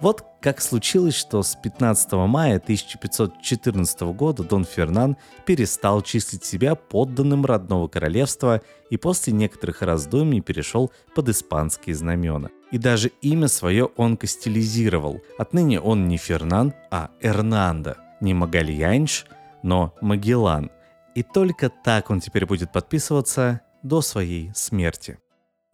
Вот 0.02 0.24
как 0.40 0.60
случилось, 0.60 1.14
что 1.14 1.44
с 1.44 1.54
15 1.54 2.12
мая 2.26 2.56
1514 2.56 4.00
года 4.00 4.42
Дон 4.42 4.64
Фернан 4.64 5.16
перестал 5.46 6.02
числить 6.02 6.44
себя 6.44 6.74
подданным 6.74 7.46
родного 7.46 7.86
королевства 7.86 8.62
и 8.90 8.96
после 8.96 9.32
некоторых 9.32 9.80
раздумий 9.80 10.40
перешел 10.40 10.90
под 11.14 11.28
испанские 11.28 11.94
знамена. 11.94 12.48
И 12.72 12.78
даже 12.78 13.12
имя 13.20 13.46
свое 13.46 13.84
он 13.96 14.16
кастилизировал. 14.16 15.20
Отныне 15.38 15.80
он 15.80 16.08
не 16.08 16.16
Фернан, 16.16 16.74
а 16.90 17.10
Эрнандо. 17.20 17.94
Не 18.20 18.34
Магальянш, 18.34 19.26
но 19.62 19.94
Магеллан. 20.00 20.72
И 21.14 21.22
только 21.22 21.70
так 21.70 22.10
он 22.10 22.18
теперь 22.18 22.46
будет 22.46 22.72
подписываться 22.72 23.60
до 23.84 24.00
своей 24.00 24.50
смерти. 24.52 25.21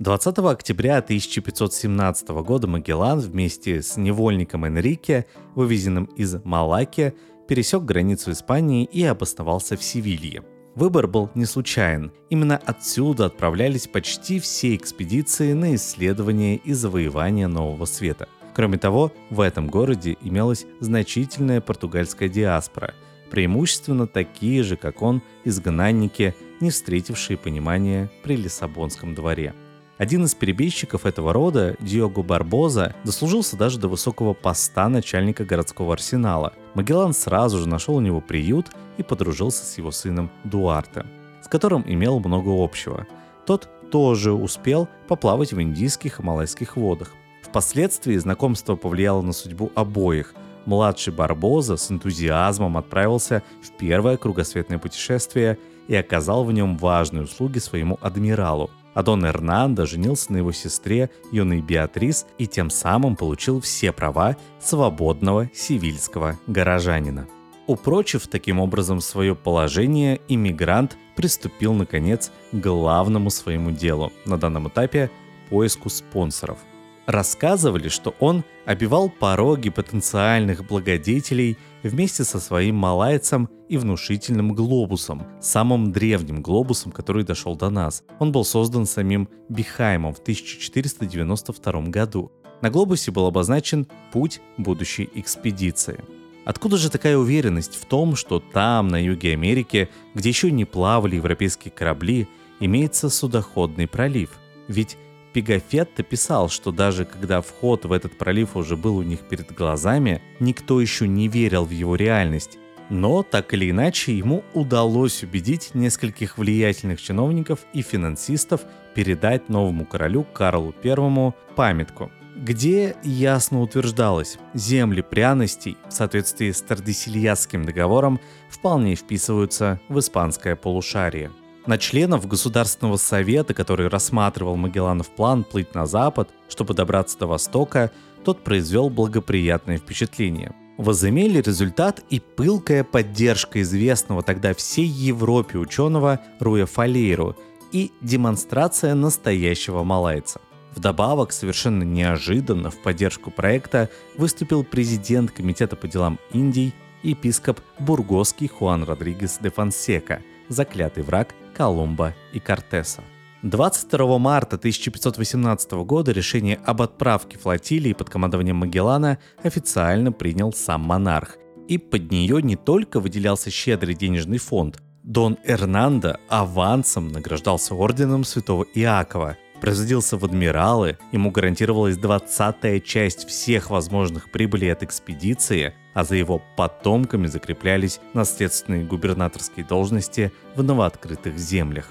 20 0.00 0.38
октября 0.38 0.98
1517 0.98 2.28
года 2.28 2.68
Магеллан 2.68 3.18
вместе 3.18 3.82
с 3.82 3.96
невольником 3.96 4.64
Энрике, 4.64 5.26
вывезенным 5.56 6.04
из 6.04 6.36
Малаки, 6.44 7.14
пересек 7.48 7.82
границу 7.82 8.30
Испании 8.30 8.84
и 8.84 9.02
обосновался 9.02 9.76
в 9.76 9.82
Севилье. 9.82 10.44
Выбор 10.76 11.08
был 11.08 11.32
не 11.34 11.46
случайен. 11.46 12.12
Именно 12.30 12.58
отсюда 12.58 13.26
отправлялись 13.26 13.88
почти 13.88 14.38
все 14.38 14.76
экспедиции 14.76 15.52
на 15.52 15.74
исследование 15.74 16.58
и 16.58 16.74
завоевание 16.74 17.48
Нового 17.48 17.84
Света. 17.84 18.28
Кроме 18.54 18.78
того, 18.78 19.12
в 19.30 19.40
этом 19.40 19.66
городе 19.66 20.16
имелась 20.22 20.64
значительная 20.78 21.60
португальская 21.60 22.28
диаспора, 22.28 22.94
преимущественно 23.32 24.06
такие 24.06 24.62
же, 24.62 24.76
как 24.76 25.02
он, 25.02 25.22
изгнанники, 25.44 26.36
не 26.60 26.70
встретившие 26.70 27.36
понимания 27.36 28.08
при 28.22 28.36
Лиссабонском 28.36 29.16
дворе– 29.16 29.54
один 29.98 30.24
из 30.24 30.34
перебежчиков 30.36 31.04
этого 31.04 31.32
рода, 31.32 31.76
Диого 31.80 32.22
Барбоза, 32.22 32.94
дослужился 33.04 33.56
даже 33.56 33.80
до 33.80 33.88
высокого 33.88 34.32
поста 34.32 34.88
начальника 34.88 35.44
городского 35.44 35.92
арсенала. 35.92 36.52
Магеллан 36.74 37.12
сразу 37.12 37.58
же 37.58 37.68
нашел 37.68 37.96
у 37.96 38.00
него 38.00 38.20
приют 38.20 38.68
и 38.96 39.02
подружился 39.02 39.64
с 39.64 39.76
его 39.76 39.90
сыном 39.90 40.30
Дуарте, 40.44 41.04
с 41.42 41.48
которым 41.48 41.84
имел 41.84 42.20
много 42.20 42.50
общего. 42.50 43.08
Тот 43.44 43.68
тоже 43.90 44.32
успел 44.32 44.88
поплавать 45.08 45.52
в 45.52 45.60
индийских 45.60 46.20
и 46.20 46.22
малайских 46.22 46.76
водах. 46.76 47.12
Впоследствии 47.42 48.16
знакомство 48.18 48.76
повлияло 48.76 49.22
на 49.22 49.32
судьбу 49.32 49.72
обоих. 49.74 50.32
Младший 50.64 51.12
Барбоза 51.12 51.76
с 51.76 51.90
энтузиазмом 51.90 52.76
отправился 52.76 53.42
в 53.62 53.76
первое 53.76 54.16
кругосветное 54.16 54.78
путешествие 54.78 55.58
и 55.88 55.96
оказал 55.96 56.44
в 56.44 56.52
нем 56.52 56.76
важные 56.76 57.24
услуги 57.24 57.58
своему 57.58 57.98
адмиралу, 58.02 58.70
а 58.98 59.02
Дон 59.04 59.24
Эрнандо 59.24 59.86
женился 59.86 60.32
на 60.32 60.38
его 60.38 60.50
сестре 60.50 61.08
юной 61.30 61.62
Беатрис 61.62 62.26
и 62.36 62.48
тем 62.48 62.68
самым 62.68 63.14
получил 63.14 63.60
все 63.60 63.92
права 63.92 64.36
свободного 64.60 65.48
сивильского 65.54 66.36
горожанина. 66.48 67.28
Упрочив 67.68 68.26
таким 68.26 68.58
образом 68.58 69.00
свое 69.00 69.36
положение, 69.36 70.20
иммигрант 70.26 70.96
приступил, 71.14 71.74
наконец, 71.74 72.32
к 72.50 72.56
главному 72.56 73.30
своему 73.30 73.70
делу 73.70 74.12
на 74.26 74.36
данном 74.36 74.66
этапе– 74.66 75.12
поиску 75.48 75.90
спонсоров. 75.90 76.58
Рассказывали, 77.06 77.88
что 77.88 78.16
он 78.18 78.42
обивал 78.66 79.10
пороги 79.10 79.70
потенциальных 79.70 80.66
благодетелей 80.66 81.56
вместе 81.82 82.24
со 82.24 82.40
своим 82.40 82.76
малайцем 82.76 83.48
и 83.68 83.76
внушительным 83.76 84.54
глобусом, 84.54 85.26
самым 85.40 85.92
древним 85.92 86.42
глобусом, 86.42 86.92
который 86.92 87.24
дошел 87.24 87.56
до 87.56 87.70
нас. 87.70 88.02
Он 88.18 88.32
был 88.32 88.44
создан 88.44 88.86
самим 88.86 89.28
Бихаймом 89.48 90.14
в 90.14 90.18
1492 90.18 91.82
году. 91.82 92.32
На 92.60 92.70
глобусе 92.70 93.10
был 93.10 93.26
обозначен 93.26 93.86
путь 94.12 94.40
будущей 94.56 95.08
экспедиции– 95.14 96.02
Откуда 96.48 96.78
же 96.78 96.88
такая 96.88 97.18
уверенность 97.18 97.74
в 97.74 97.84
том, 97.84 98.16
что 98.16 98.40
там, 98.40 98.88
на 98.88 98.96
юге 99.04 99.34
Америки, 99.34 99.90
где 100.14 100.30
еще 100.30 100.50
не 100.50 100.64
плавали 100.64 101.16
европейские 101.16 101.70
корабли, 101.70 102.26
имеется 102.58 103.10
судоходный 103.10 103.86
пролив? 103.86 104.30
Ведь 104.66 104.96
Пигафетто 105.32 106.02
писал, 106.02 106.48
что 106.48 106.72
даже 106.72 107.04
когда 107.04 107.40
вход 107.40 107.84
в 107.84 107.92
этот 107.92 108.16
пролив 108.16 108.56
уже 108.56 108.76
был 108.76 108.96
у 108.96 109.02
них 109.02 109.20
перед 109.20 109.52
глазами, 109.52 110.22
никто 110.40 110.80
еще 110.80 111.06
не 111.06 111.28
верил 111.28 111.64
в 111.64 111.70
его 111.70 111.96
реальность. 111.96 112.58
Но, 112.90 113.22
так 113.22 113.52
или 113.52 113.70
иначе, 113.70 114.16
ему 114.16 114.42
удалось 114.54 115.22
убедить 115.22 115.74
нескольких 115.74 116.38
влиятельных 116.38 117.00
чиновников 117.00 117.60
и 117.74 117.82
финансистов 117.82 118.62
передать 118.94 119.48
новому 119.48 119.84
королю 119.84 120.24
Карлу 120.24 120.74
I 120.82 121.32
памятку– 121.54 122.10
где 122.38 122.96
ясно 123.02 123.62
утверждалось, 123.62 124.38
земли 124.54 125.02
пряностей 125.02 125.76
в 125.88 125.92
соответствии 125.92 126.52
с 126.52 126.62
Тардесильятским 126.62 127.64
договором 127.64 128.20
вполне 128.48 128.94
вписываются 128.94 129.80
в 129.88 129.98
испанское 129.98 130.54
полушарие. 130.54 131.32
На 131.68 131.76
членов 131.76 132.26
Государственного 132.26 132.96
совета, 132.96 133.52
который 133.52 133.88
рассматривал 133.88 134.56
Магелланов 134.56 135.10
план 135.10 135.44
плыть 135.44 135.74
на 135.74 135.84
запад, 135.84 136.30
чтобы 136.48 136.72
добраться 136.72 137.18
до 137.18 137.26
востока, 137.26 137.90
тот 138.24 138.42
произвел 138.42 138.88
благоприятное 138.88 139.76
впечатление. 139.76 140.54
Возымели 140.78 141.42
результат 141.42 142.02
и 142.08 142.20
пылкая 142.20 142.84
поддержка 142.84 143.60
известного 143.60 144.22
тогда 144.22 144.54
всей 144.54 144.86
Европе 144.86 145.58
ученого 145.58 146.20
Руя 146.40 146.64
Фалейру 146.64 147.36
и 147.70 147.92
демонстрация 148.00 148.94
настоящего 148.94 149.82
малайца. 149.82 150.40
Вдобавок, 150.74 151.32
совершенно 151.32 151.82
неожиданно 151.82 152.70
в 152.70 152.78
поддержку 152.78 153.30
проекта 153.30 153.90
выступил 154.16 154.64
президент 154.64 155.32
Комитета 155.32 155.76
по 155.76 155.86
делам 155.86 156.18
Индии 156.32 156.72
епископ 157.02 157.60
Бургосский 157.78 158.48
Хуан 158.48 158.84
Родригес 158.84 159.38
де 159.42 159.50
Фонсека, 159.50 160.22
заклятый 160.48 161.02
враг 161.02 161.34
Колумба 161.58 162.14
и 162.32 162.38
Кортеса. 162.38 163.02
22 163.42 164.18
марта 164.18 164.56
1518 164.56 165.72
года 165.84 166.12
решение 166.12 166.56
об 166.64 166.82
отправке 166.82 167.36
флотилии 167.36 167.92
под 167.94 168.08
командованием 168.10 168.56
Магеллана 168.56 169.18
официально 169.42 170.12
принял 170.12 170.52
сам 170.52 170.82
монарх, 170.82 171.36
и 171.66 171.76
под 171.76 172.12
нее 172.12 172.40
не 172.42 172.54
только 172.54 173.00
выделялся 173.00 173.50
щедрый 173.50 173.94
денежный 173.94 174.38
фонд, 174.38 174.80
Дон 175.02 175.36
Эрнандо 175.44 176.18
авансом 176.28 177.08
награждался 177.08 177.74
орденом 177.74 178.22
святого 178.22 178.64
Иакова– 178.74 179.36
производился 179.60 180.16
в 180.16 180.24
адмиралы, 180.24 180.98
ему 181.12 181.30
гарантировалась 181.30 181.96
двадцатая 181.96 182.80
часть 182.80 183.28
всех 183.28 183.70
возможных 183.70 184.30
прибылей 184.30 184.72
от 184.72 184.82
экспедиции, 184.82 185.74
а 185.94 186.04
за 186.04 186.16
его 186.16 186.42
потомками 186.56 187.26
закреплялись 187.26 188.00
наследственные 188.14 188.84
губернаторские 188.84 189.66
должности 189.66 190.32
в 190.54 190.62
новооткрытых 190.62 191.38
землях. 191.38 191.90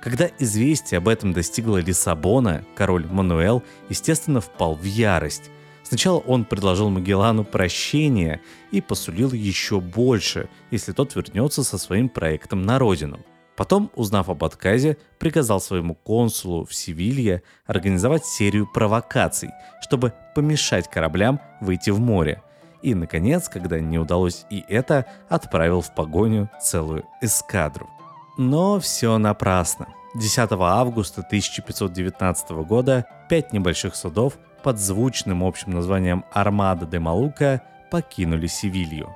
Когда 0.00 0.30
известие 0.38 0.98
об 0.98 1.08
этом 1.08 1.32
достигло 1.32 1.78
Лиссабона, 1.78 2.64
король 2.74 3.06
Мануэл, 3.06 3.62
естественно, 3.88 4.40
впал 4.40 4.76
в 4.76 4.84
ярость. 4.84 5.50
Сначала 5.82 6.18
он 6.18 6.44
предложил 6.44 6.90
Магеллану 6.90 7.44
прощение 7.44 8.40
и 8.70 8.80
посулил 8.80 9.32
еще 9.32 9.80
больше, 9.80 10.48
если 10.70 10.92
тот 10.92 11.14
вернется 11.14 11.64
со 11.64 11.78
своим 11.78 12.08
проектом 12.08 12.62
на 12.62 12.78
родину– 12.78 13.20
Потом, 13.56 13.90
узнав 13.94 14.28
об 14.28 14.44
отказе, 14.44 14.98
приказал 15.18 15.60
своему 15.60 15.94
консулу 15.94 16.64
в 16.66 16.74
Севилье 16.74 17.42
организовать 17.64 18.24
серию 18.26 18.66
провокаций, 18.66 19.50
чтобы 19.80 20.12
помешать 20.34 20.88
кораблям 20.90 21.40
выйти 21.60 21.90
в 21.90 21.98
море. 21.98 22.42
И, 22.82 22.94
наконец, 22.94 23.48
когда 23.48 23.80
не 23.80 23.98
удалось 23.98 24.44
и 24.50 24.62
это, 24.68 25.06
отправил 25.28 25.80
в 25.80 25.94
погоню 25.94 26.50
целую 26.60 27.04
эскадру. 27.22 27.88
Но 28.36 28.78
все 28.78 29.16
напрасно. 29.16 29.88
10 30.14 30.52
августа 30.52 31.22
1519 31.22 32.50
года 32.66 33.06
пять 33.28 33.52
небольших 33.52 33.96
судов 33.96 34.38
под 34.62 34.78
звучным 34.78 35.42
общим 35.42 35.72
названием 35.72 36.24
«Армада 36.32 36.86
де 36.86 36.98
Малука» 36.98 37.62
покинули 37.90 38.46
Севилью. 38.46 39.14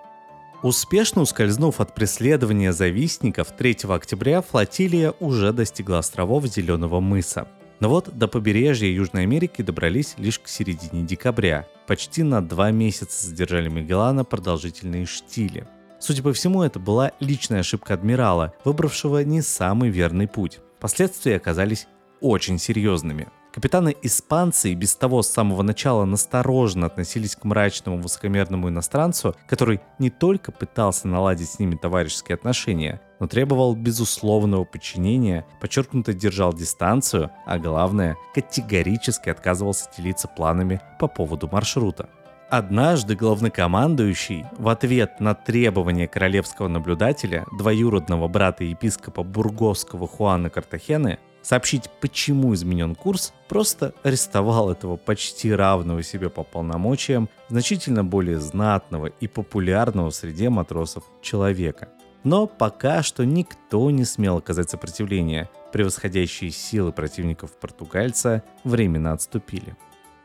Успешно 0.62 1.22
ускользнув 1.22 1.80
от 1.80 1.94
преследования 1.94 2.72
завистников, 2.74 3.50
3 3.56 3.78
октября 3.88 4.42
флотилия 4.42 5.14
уже 5.18 5.54
достигла 5.54 5.98
островов 6.00 6.44
Зеленого 6.44 7.00
мыса. 7.00 7.48
Но 7.80 7.88
вот 7.88 8.10
до 8.12 8.28
побережья 8.28 8.86
Южной 8.86 9.22
Америки 9.22 9.62
добрались 9.62 10.14
лишь 10.18 10.38
к 10.38 10.48
середине 10.48 11.02
декабря. 11.02 11.66
Почти 11.86 12.22
на 12.22 12.46
два 12.46 12.72
месяца 12.72 13.26
задержали 13.26 13.68
Магеллана 13.68 14.22
продолжительные 14.26 15.06
штили. 15.06 15.66
Судя 15.98 16.22
по 16.22 16.34
всему, 16.34 16.62
это 16.62 16.78
была 16.78 17.12
личная 17.20 17.60
ошибка 17.60 17.94
адмирала, 17.94 18.52
выбравшего 18.62 19.24
не 19.24 19.40
самый 19.40 19.88
верный 19.88 20.28
путь. 20.28 20.58
Последствия 20.78 21.36
оказались 21.36 21.86
очень 22.20 22.58
серьезными– 22.58 23.28
Капитаны-испанцы 23.52 24.74
без 24.74 24.94
того 24.94 25.22
с 25.22 25.28
самого 25.28 25.62
начала 25.62 26.04
настороженно 26.04 26.86
относились 26.86 27.34
к 27.34 27.44
мрачному 27.44 28.00
высокомерному 28.00 28.68
иностранцу, 28.68 29.34
который 29.48 29.80
не 29.98 30.10
только 30.10 30.52
пытался 30.52 31.08
наладить 31.08 31.50
с 31.50 31.58
ними 31.58 31.74
товарищеские 31.74 32.36
отношения, 32.36 33.00
но 33.18 33.26
требовал 33.26 33.74
безусловного 33.74 34.64
подчинения, 34.64 35.44
подчеркнуто 35.60 36.14
держал 36.14 36.54
дистанцию, 36.54 37.30
а 37.44 37.58
главное, 37.58 38.16
категорически 38.34 39.30
отказывался 39.30 39.90
делиться 39.96 40.28
планами 40.28 40.80
по 41.00 41.08
поводу 41.08 41.48
маршрута. 41.50 42.08
Однажды 42.50 43.14
главнокомандующий 43.14 44.44
в 44.58 44.68
ответ 44.68 45.20
на 45.20 45.34
требования 45.34 46.08
королевского 46.08 46.66
наблюдателя, 46.66 47.46
двоюродного 47.56 48.26
брата 48.26 48.64
епископа 48.64 49.22
Бургосского 49.22 50.08
Хуана 50.08 50.50
Картахены, 50.50 51.20
сообщить, 51.42 51.90
почему 52.00 52.54
изменен 52.54 52.94
курс, 52.94 53.32
просто 53.48 53.94
арестовал 54.02 54.70
этого 54.70 54.96
почти 54.96 55.52
равного 55.52 56.02
себе 56.02 56.30
по 56.30 56.42
полномочиям, 56.42 57.28
значительно 57.48 58.04
более 58.04 58.40
знатного 58.40 59.06
и 59.06 59.26
популярного 59.26 60.10
среди 60.10 60.48
матросов 60.48 61.04
человека. 61.22 61.88
Но 62.22 62.46
пока 62.46 63.02
что 63.02 63.24
никто 63.24 63.90
не 63.90 64.04
смел 64.04 64.38
оказать 64.38 64.68
сопротивление. 64.70 65.48
Превосходящие 65.72 66.50
силы 66.50 66.92
противников 66.92 67.52
португальца 67.52 68.42
временно 68.64 69.12
отступили. 69.12 69.76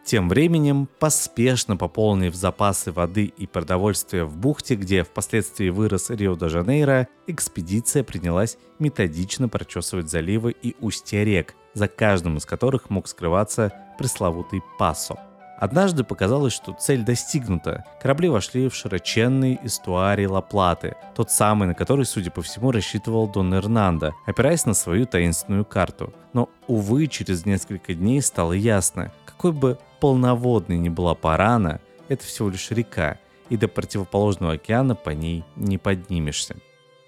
Тем 0.06 0.30
временем, 0.30 0.88
поспешно 1.00 1.78
пополнив 1.78 2.36
запасы 2.36 2.91
воды 2.91 3.26
и 3.26 3.48
продовольствия 3.48 4.24
в 4.24 4.38
бухте, 4.38 4.76
где 4.76 5.04
впоследствии 5.04 5.70
вырос 5.70 6.12
Рио-де-Жанейро, 6.12 7.08
экспедиция 7.26 8.04
принялась 8.04 8.60
методично 8.78 9.50
прочесывать 9.50 10.08
заливы 10.08 10.56
и 10.62 10.76
устья 10.80 11.24
рек, 11.24 11.56
за 11.74 11.88
каждым 11.88 12.38
из 12.38 12.46
которых 12.46 12.91
мог 12.91 13.08
скрываться 13.08 13.74
пресловутый 13.98 14.62
Пасо. 14.78 15.15
Однажды 15.58 16.04
показалось, 16.04 16.54
что 16.54 16.74
цель 16.74 17.04
достигнута. 17.04 17.84
Корабли 18.00 18.30
вошли 18.30 18.70
в 18.70 18.76
широченный 18.76 19.58
эстуарий 19.63 20.28
Ла-Платы, 20.28 20.98
тот 21.15 21.32
самый, 21.32 21.68
на 21.68 21.74
который, 21.74 22.06
судя 22.06 22.30
по 22.30 22.44
всему, 22.44 22.72
рассчитывал 22.72 23.28
Дон 23.28 23.56
Эрнандо, 23.56 24.13
опираясь 24.28 24.65
на 24.65 24.76
свою 24.76 25.08
таинственную 25.08 25.65
карту. 25.65 26.13
Но, 26.34 26.50
увы, 26.68 27.08
через 27.08 27.46
несколько 27.46 27.96
дней 27.96 28.22
стало 28.22 28.52
ясно, 28.52 29.12
какой 29.26 29.52
бы 29.52 29.80
полноводной 30.06 30.78
не 30.78 30.91
была 30.91 31.15
Парана, 31.15 31.82
это 32.10 32.24
всего 32.24 32.50
лишь 32.50 32.70
река, 32.70 33.18
и 33.50 33.58
до 33.58 33.68
противоположного 33.68 34.54
океана 34.54 34.94
по 34.94 35.10
ней 35.10 35.44
не 35.56 35.80
поднимешься. 35.80 36.58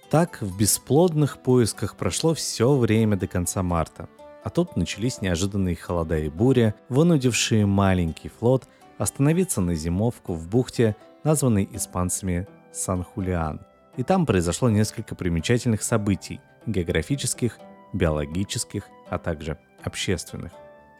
Так 0.09 0.41
в 0.41 0.57
бесплодных 0.57 1.37
поисках 1.43 1.95
прошло 1.95 2.33
все 2.33 2.75
время 2.75 3.15
до 3.15 3.27
конца 3.27 3.61
марта. 3.61 4.09
А 4.43 4.49
тут 4.49 4.75
начались 4.75 5.21
неожиданные 5.21 5.75
холода 5.75 6.17
и 6.17 6.27
буря, 6.27 6.73
вынудившие 6.89 7.67
маленький 7.67 8.29
флот 8.29 8.63
остановиться 8.97 9.61
на 9.61 9.75
зимовку 9.75 10.33
в 10.33 10.47
бухте, 10.47 10.95
названной 11.23 11.69
испанцами 11.73 12.47
Сан-Хулиан. 12.71 13.61
И 13.95 14.01
там 14.01 14.25
произошло 14.25 14.71
несколько 14.71 15.13
примечательных 15.13 15.83
событий– 15.83 16.41
географических, 16.65 17.59
биологических, 17.93 18.85
а 19.07 19.19
также 19.19 19.59
общественных. 19.83 20.51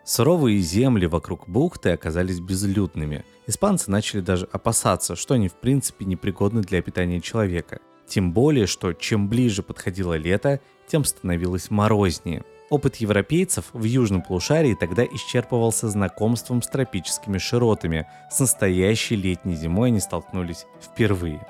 Суровые 0.08 0.60
земли 0.60 1.06
вокруг 1.06 1.50
бухты 1.50 1.90
оказались 1.90 2.40
безлюдными. 2.40 3.26
Испанцы 3.46 3.92
начали 3.92 4.22
даже 4.22 4.48
опасаться, 4.54 5.18
что 5.18 5.34
они 5.34 5.50
в 5.50 5.56
принципе 5.56 6.06
непригодны 6.06 6.62
для 6.62 6.82
питания 6.82 7.20
человека. 7.20 7.80
Тем 8.08 8.32
более, 8.32 8.68
что 8.68 8.94
чем 8.94 9.28
ближе 9.28 9.64
подходило 9.64 10.14
лето, 10.14 10.62
тем 10.88 11.04
становилось 11.04 11.70
морознее. 11.70 12.46
Опыт 12.70 12.96
европейцев 12.96 13.66
в 13.74 13.84
южном 13.84 14.22
полушарии 14.22 14.78
тогда 14.80 15.04
исчерпывался 15.04 15.90
знакомством 15.90 16.62
с 16.62 16.70
тропическими 16.70 17.38
широтами. 17.38 18.08
С 18.32 18.40
настоящей 18.40 19.18
летней 19.18 19.56
зимой 19.58 19.90
они 19.90 20.00
столкнулись 20.00 20.68
впервые. 20.82 21.46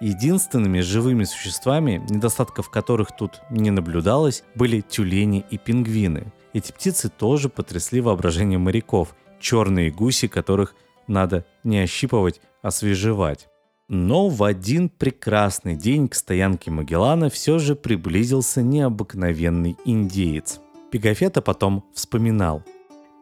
Единственными 0.00 0.80
живыми 0.80 1.22
существами, 1.22 2.04
недостатков 2.10 2.70
которых 2.70 3.14
тут 3.16 3.40
не 3.50 3.70
наблюдалось, 3.70 4.42
были 4.56 4.80
тюлени 4.80 5.44
и 5.48 5.58
пингвины. 5.58 6.32
Эти 6.52 6.72
птицы 6.72 7.08
тоже 7.08 7.48
потрясли 7.48 8.00
воображение 8.00 8.58
моряков, 8.58 9.14
черные 9.38 9.90
гуси, 9.90 10.28
которых 10.28 10.74
надо 11.06 11.44
не 11.64 11.78
ощипывать, 11.78 12.40
а 12.62 12.70
свежевать. 12.70 13.48
Но 13.88 14.28
в 14.28 14.44
один 14.44 14.88
прекрасный 14.88 15.74
день 15.74 16.08
к 16.08 16.14
стоянке 16.14 16.70
Магеллана 16.70 17.28
все 17.30 17.58
же 17.58 17.74
приблизился 17.74 18.62
необыкновенный 18.62 19.76
индеец. 19.84 20.60
Пегафета 20.92 21.42
потом 21.42 21.84
вспоминал. 21.94 22.62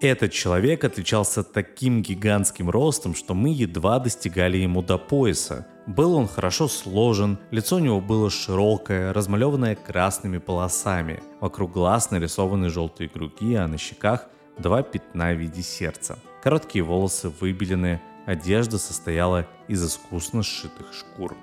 Этот 0.01 0.31
человек 0.31 0.85
отличался 0.85 1.43
таким 1.43 2.03
гигантским 2.03 2.71
ростом, 2.71 3.17
что 3.17 3.35
мы 3.35 3.49
едва 3.49 3.99
достигали 3.99 4.57
ему 4.57 4.81
до 4.81 4.97
пояса. 4.97 5.67
Был 5.87 6.15
он 6.15 6.29
хорошо 6.29 6.69
сложен, 6.69 7.37
лицо 7.51 7.77
у 7.77 7.81
него 7.81 8.01
было 8.01 8.31
широкое, 8.31 9.13
размалеванное 9.13 9.75
красными 9.75 10.39
полосами. 10.39 11.21
Вокруг 11.41 11.73
глаз 11.73 12.13
нарисованы 12.13 12.69
желтые 12.69 13.09
круги, 13.09 13.57
а 13.57 13.67
на 13.67 13.77
щеках 13.77 14.27
два 14.57 14.83
пятна 14.85 15.33
в 15.33 15.39
виде 15.39 15.63
сердца. 15.63 16.21
Короткие 16.45 16.85
волосы 16.85 17.31
выбелены, 17.31 18.01
одежда 18.25 18.79
состояла 18.79 19.49
из 19.67 19.85
искусно 19.85 20.45
сшитых 20.45 20.93
шкур. 20.93 21.37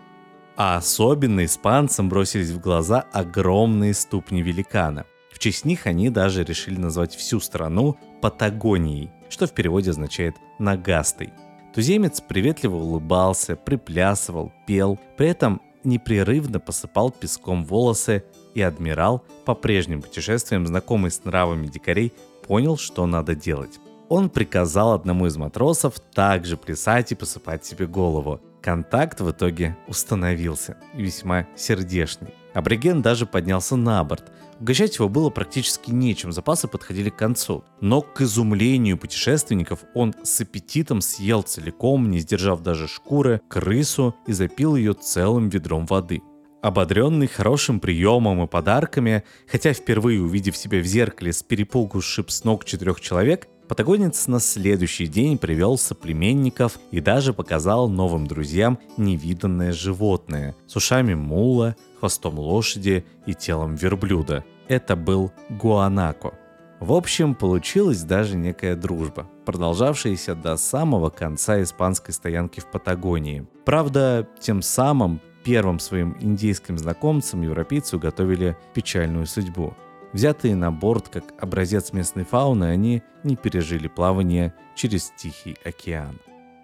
А 0.56 0.78
особенно 0.78 1.44
испанцам 1.44 2.08
бросились 2.08 2.52
в 2.52 2.62
глаза 2.62 3.04
огромные 3.12 3.94
ступни 3.94 4.42
великана. 4.42 5.06
В 5.36 5.40
честь 5.40 5.66
них 5.66 5.86
они 5.86 6.10
даже 6.10 6.46
решили 6.46 6.78
назвать 6.78 7.14
всю 7.14 7.42
страну 7.42 7.98
Патагонией, 8.22 9.12
что 9.28 9.48
в 9.48 9.52
переводе 9.52 9.90
означает 9.90 10.38
«нагастой». 10.60 11.34
Туземец 11.74 12.22
приветливо 12.22 12.78
улыбался, 12.78 13.58
приплясывал, 13.58 14.54
пел, 14.66 14.98
при 15.18 15.28
этом 15.28 15.62
непрерывно 15.84 16.62
посыпал 16.62 17.12
песком 17.12 17.66
волосы, 17.66 18.24
и 18.54 18.62
адмирал, 18.62 19.26
по 19.44 19.56
прежним 19.56 20.02
путешествиям 20.02 20.66
знакомый 20.66 21.12
с 21.12 21.26
нравами 21.26 21.68
дикарей, 21.68 22.14
понял, 22.48 22.78
что 22.78 23.06
надо 23.06 23.36
делать. 23.36 23.82
Он 24.08 24.30
приказал 24.30 24.94
одному 24.94 25.26
из 25.26 25.36
матросов 25.36 26.00
также 26.00 26.56
плясать 26.56 27.12
и 27.12 27.16
посыпать 27.16 27.66
себе 27.66 27.88
голову. 27.88 28.40
Контакт 28.62 29.20
в 29.20 29.30
итоге 29.30 29.76
установился, 29.90 30.78
весьма 30.94 31.46
сердечный. 31.58 32.34
Абориген 32.56 33.02
даже 33.02 33.26
поднялся 33.26 33.76
на 33.76 34.02
борт. 34.06 34.32
Угощать 34.62 34.96
его 34.96 35.10
было 35.10 35.30
практически 35.30 35.92
нечем, 35.92 36.32
запасы 36.32 36.70
подходили 36.70 37.10
к 37.10 37.18
концу. 37.18 37.66
Но 37.82 38.02
к 38.02 38.22
изумлению 38.22 38.98
путешественников 38.98 39.82
он 39.94 40.16
с 40.24 40.40
аппетитом 40.40 41.02
съел 41.02 41.42
целиком, 41.42 42.10
не 42.10 42.20
сдержав 42.20 42.62
даже 42.62 42.88
шкуры, 42.88 43.42
крысу 43.50 44.16
и 44.26 44.32
запил 44.32 44.78
ее 44.78 44.94
целым 44.94 45.50
ведром 45.50 45.86
воды. 45.86 46.22
Ободренный 46.62 47.28
хорошим 47.28 47.82
приемом 47.82 48.42
и 48.44 48.48
подарками, 48.48 49.26
хотя 49.48 49.74
впервые 49.74 50.22
увидев 50.22 50.56
себя 50.56 50.80
в 50.80 50.86
зеркале 50.86 51.34
с 51.34 51.44
перепугу 51.44 52.02
сшиб 52.02 52.32
с 52.32 52.46
ног 52.46 52.64
четырех 52.64 53.02
человек, 53.02 53.50
Патагонец 53.68 54.28
на 54.28 54.40
следующий 54.40 55.08
день 55.08 55.40
привел 55.40 55.78
соплеменников 55.78 56.78
и 56.92 57.00
даже 57.00 57.34
показал 57.34 57.90
новым 57.90 58.28
друзьям 58.28 58.78
невиданное 58.98 59.74
животное 59.74 60.56
с 60.68 60.76
ушами 60.76 61.16
мула, 61.16 61.76
хвостом 62.00 62.38
лошади 62.38 63.06
и 63.26 63.34
телом 63.34 63.74
верблюда. 63.76 64.46
Это 64.68 64.96
был 64.96 65.32
гуанако. 65.50 66.36
В 66.80 66.94
общем, 66.94 67.34
получилась 67.34 68.04
даже 68.04 68.38
некая 68.38 68.76
дружба, 68.76 69.28
продолжавшаяся 69.46 70.36
до 70.36 70.58
самого 70.58 71.10
конца 71.10 71.62
испанской 71.64 72.14
стоянки 72.14 72.60
в 72.60 72.70
Патагонии. 72.70 73.48
Правда, 73.66 74.28
тем 74.40 74.62
самым 74.62 75.22
первым 75.44 75.80
своим 75.80 76.18
индейским 76.20 76.78
знакомцам 76.78 77.42
европейцы 77.42 77.96
уготовили 77.96 78.56
печальную 78.76 79.26
судьбу– 79.26 79.74
Взятые 80.16 80.56
на 80.56 80.72
борт 80.72 81.10
как 81.10 81.34
образец 81.44 81.92
местной 81.92 82.24
фауны, 82.24 82.64
они 82.64 83.04
не 83.26 83.36
пережили 83.36 83.90
плавание 83.90 84.54
через 84.74 85.12
Тихий 85.18 85.58
океан. 85.66 86.22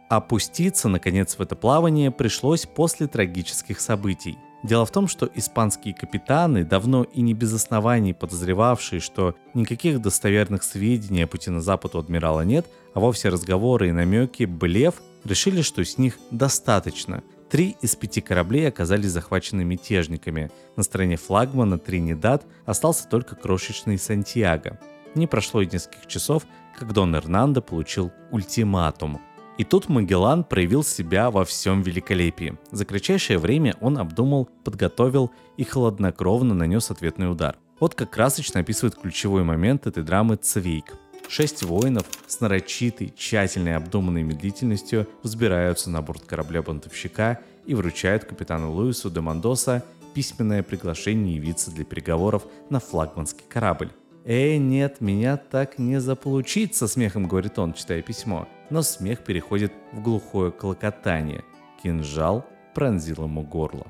Опуститься, 0.08 0.88
наконец, 0.88 1.36
в 1.36 1.42
это 1.42 1.58
плавание 1.58 2.12
пришлось 2.12 2.66
после 2.66 3.08
трагических 3.08 3.82
событий. 3.82 4.38
Дело 4.64 4.86
в 4.86 4.92
том, 4.92 5.10
что 5.10 5.30
испанские 5.36 5.94
капитаны, 5.94 6.64
давно 6.64 7.04
и 7.04 7.20
не 7.20 7.34
без 7.34 7.54
оснований 7.54 8.14
подозревавшие, 8.14 9.02
что 9.02 9.36
никаких 9.54 10.02
достоверных 10.02 10.64
сведений 10.64 11.24
о 11.24 11.28
пути 11.28 11.50
на 11.50 11.60
запад 11.60 11.96
у 11.96 12.00
адмирала 12.00 12.46
нет, 12.46 12.68
а 12.94 13.02
вовсе 13.02 13.28
разговоры 13.28 13.90
и 13.90 13.92
намеки, 13.92 14.46
блеф, 14.46 15.02
решили, 15.26 15.62
что 15.62 15.84
с 15.84 15.98
них 15.98 16.18
достаточно, 16.32 17.22
Три 17.52 17.76
из 17.82 17.98
пяти 17.98 18.22
кораблей 18.22 18.70
оказались 18.70 19.12
захвачены 19.12 19.66
мятежниками. 19.66 20.50
На 20.78 20.84
стороне 20.84 21.18
флагмана 21.18 21.78
Тринидад 21.78 22.46
остался 22.66 23.10
только 23.10 23.36
крошечный 23.36 23.98
Сантьяго. 23.98 24.80
Не 25.16 25.28
прошло 25.28 25.62
и 25.62 25.66
нескольких 25.66 26.08
часов, 26.08 26.44
как 26.80 26.94
Дон 26.94 27.14
Эрнандо 27.14 27.62
получил 27.62 28.14
ультиматум. 28.32 29.20
И 29.58 29.66
тут 29.66 29.90
Магеллан 29.90 30.46
проявил 30.46 30.82
себя 30.82 31.30
во 31.30 31.44
всем 31.44 31.82
великолепии. 31.82 32.58
За 32.72 32.86
кратчайшее 32.86 33.38
время 33.38 33.76
он 33.82 33.98
обдумал, 33.98 34.48
подготовил 34.64 35.30
и 35.58 35.66
хладнокровно 35.66 36.54
нанес 36.54 36.90
ответный 36.90 37.30
удар. 37.30 37.58
Вот 37.82 37.96
как 37.96 38.12
красочно 38.12 38.62
описывает 38.62 38.96
ключевой 38.96 39.44
момент 39.44 39.88
этой 39.88 40.04
драмы 40.04 40.38
Цвейк. 40.38 40.96
Шесть 41.32 41.63
воинов 41.63 42.08
с 42.28 42.41
нарочитой, 42.41 43.13
тщательной 43.15 43.78
обдуманной 43.78 44.22
медлительностью 44.22 45.08
взбираются 45.24 45.89
на 45.89 46.02
борт 46.02 46.26
корабля 46.26 46.62
бунтовщика 46.62 47.39
и 47.65 47.74
вручают 47.74 48.26
капитану 48.26 48.74
Луису 48.74 49.10
де 49.10 49.22
Мандоса 49.22 49.82
письменное 50.13 50.62
приглашение 50.62 51.38
явиться 51.38 51.72
для 51.72 51.86
переговоров 51.86 52.44
на 52.70 52.82
флагманский 52.82 53.46
корабль. 53.48 53.91
«Эй, 54.26 54.58
нет, 54.58 55.00
меня 55.00 55.38
так 55.38 55.80
не 55.80 56.02
заполучить!»— 56.02 56.76
со 56.76 56.89
смехом 56.89 57.30
говорит 57.30 57.58
он, 57.60 57.76
читая 57.76 58.02
письмо. 58.02 58.50
Но 58.70 58.82
смех 58.82 59.24
переходит 59.24 59.72
в 59.94 60.02
глухое 60.02 60.52
клокотание. 60.52 61.46
Кинжал 61.82 62.46
пронзил 62.76 63.24
ему 63.24 63.44
горло. 63.44 63.88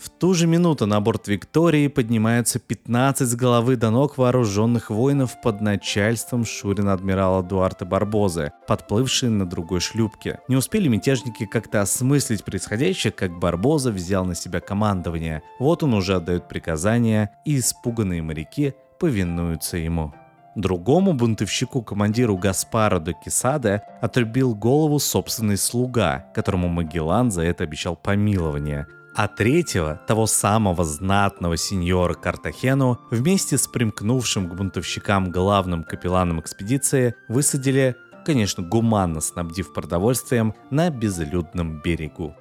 В 0.00 0.08
ту 0.08 0.32
же 0.32 0.46
минуту 0.46 0.86
на 0.86 0.98
борт 1.02 1.28
Виктории 1.28 1.86
поднимаются 1.88 2.58
15 2.58 3.28
с 3.28 3.34
головы 3.34 3.76
до 3.76 3.90
ног 3.90 4.16
вооруженных 4.16 4.88
воинов 4.88 5.38
под 5.42 5.60
начальством 5.60 6.46
Шурина 6.46 6.94
адмирала 6.94 7.42
Дуарта 7.42 7.84
Барбозы, 7.84 8.52
подплывшие 8.66 9.28
на 9.28 9.44
другой 9.44 9.80
шлюпке. 9.80 10.40
Не 10.48 10.56
успели 10.56 10.88
мятежники 10.88 11.44
как-то 11.44 11.82
осмыслить 11.82 12.44
происходящее, 12.44 13.12
как 13.12 13.38
Барбоза 13.38 13.90
взял 13.90 14.24
на 14.24 14.34
себя 14.34 14.60
командование. 14.60 15.42
Вот 15.58 15.82
он 15.82 15.92
уже 15.92 16.16
отдает 16.16 16.48
приказания, 16.48 17.32
и 17.44 17.58
испуганные 17.58 18.22
моряки 18.22 18.72
повинуются 18.98 19.76
ему. 19.76 20.14
Другому 20.56 21.12
бунтовщику, 21.12 21.82
командиру 21.82 22.38
Гаспара 22.38 23.00
до 23.00 23.12
Кисада, 23.12 23.82
отрубил 24.00 24.54
голову 24.54 24.98
собственный 24.98 25.58
слуга, 25.58 26.24
которому 26.34 26.68
Магеллан 26.68 27.30
за 27.30 27.42
это 27.42 27.64
обещал 27.64 27.96
помилование 27.96 28.86
а 29.14 29.28
третьего, 29.28 30.00
того 30.06 30.26
самого 30.26 30.84
знатного 30.84 31.56
сеньора 31.56 32.14
Картахену, 32.14 33.00
вместе 33.10 33.58
с 33.58 33.66
примкнувшим 33.66 34.48
к 34.48 34.54
бунтовщикам 34.54 35.30
главным 35.30 35.84
капелланом 35.84 36.40
экспедиции 36.40 37.14
высадили, 37.28 37.96
конечно, 38.24 38.62
гуманно 38.62 39.20
снабдив 39.20 39.72
продовольствием, 39.72 40.54
на 40.70 40.90
безлюдном 40.90 41.80
берегу. 41.82 42.34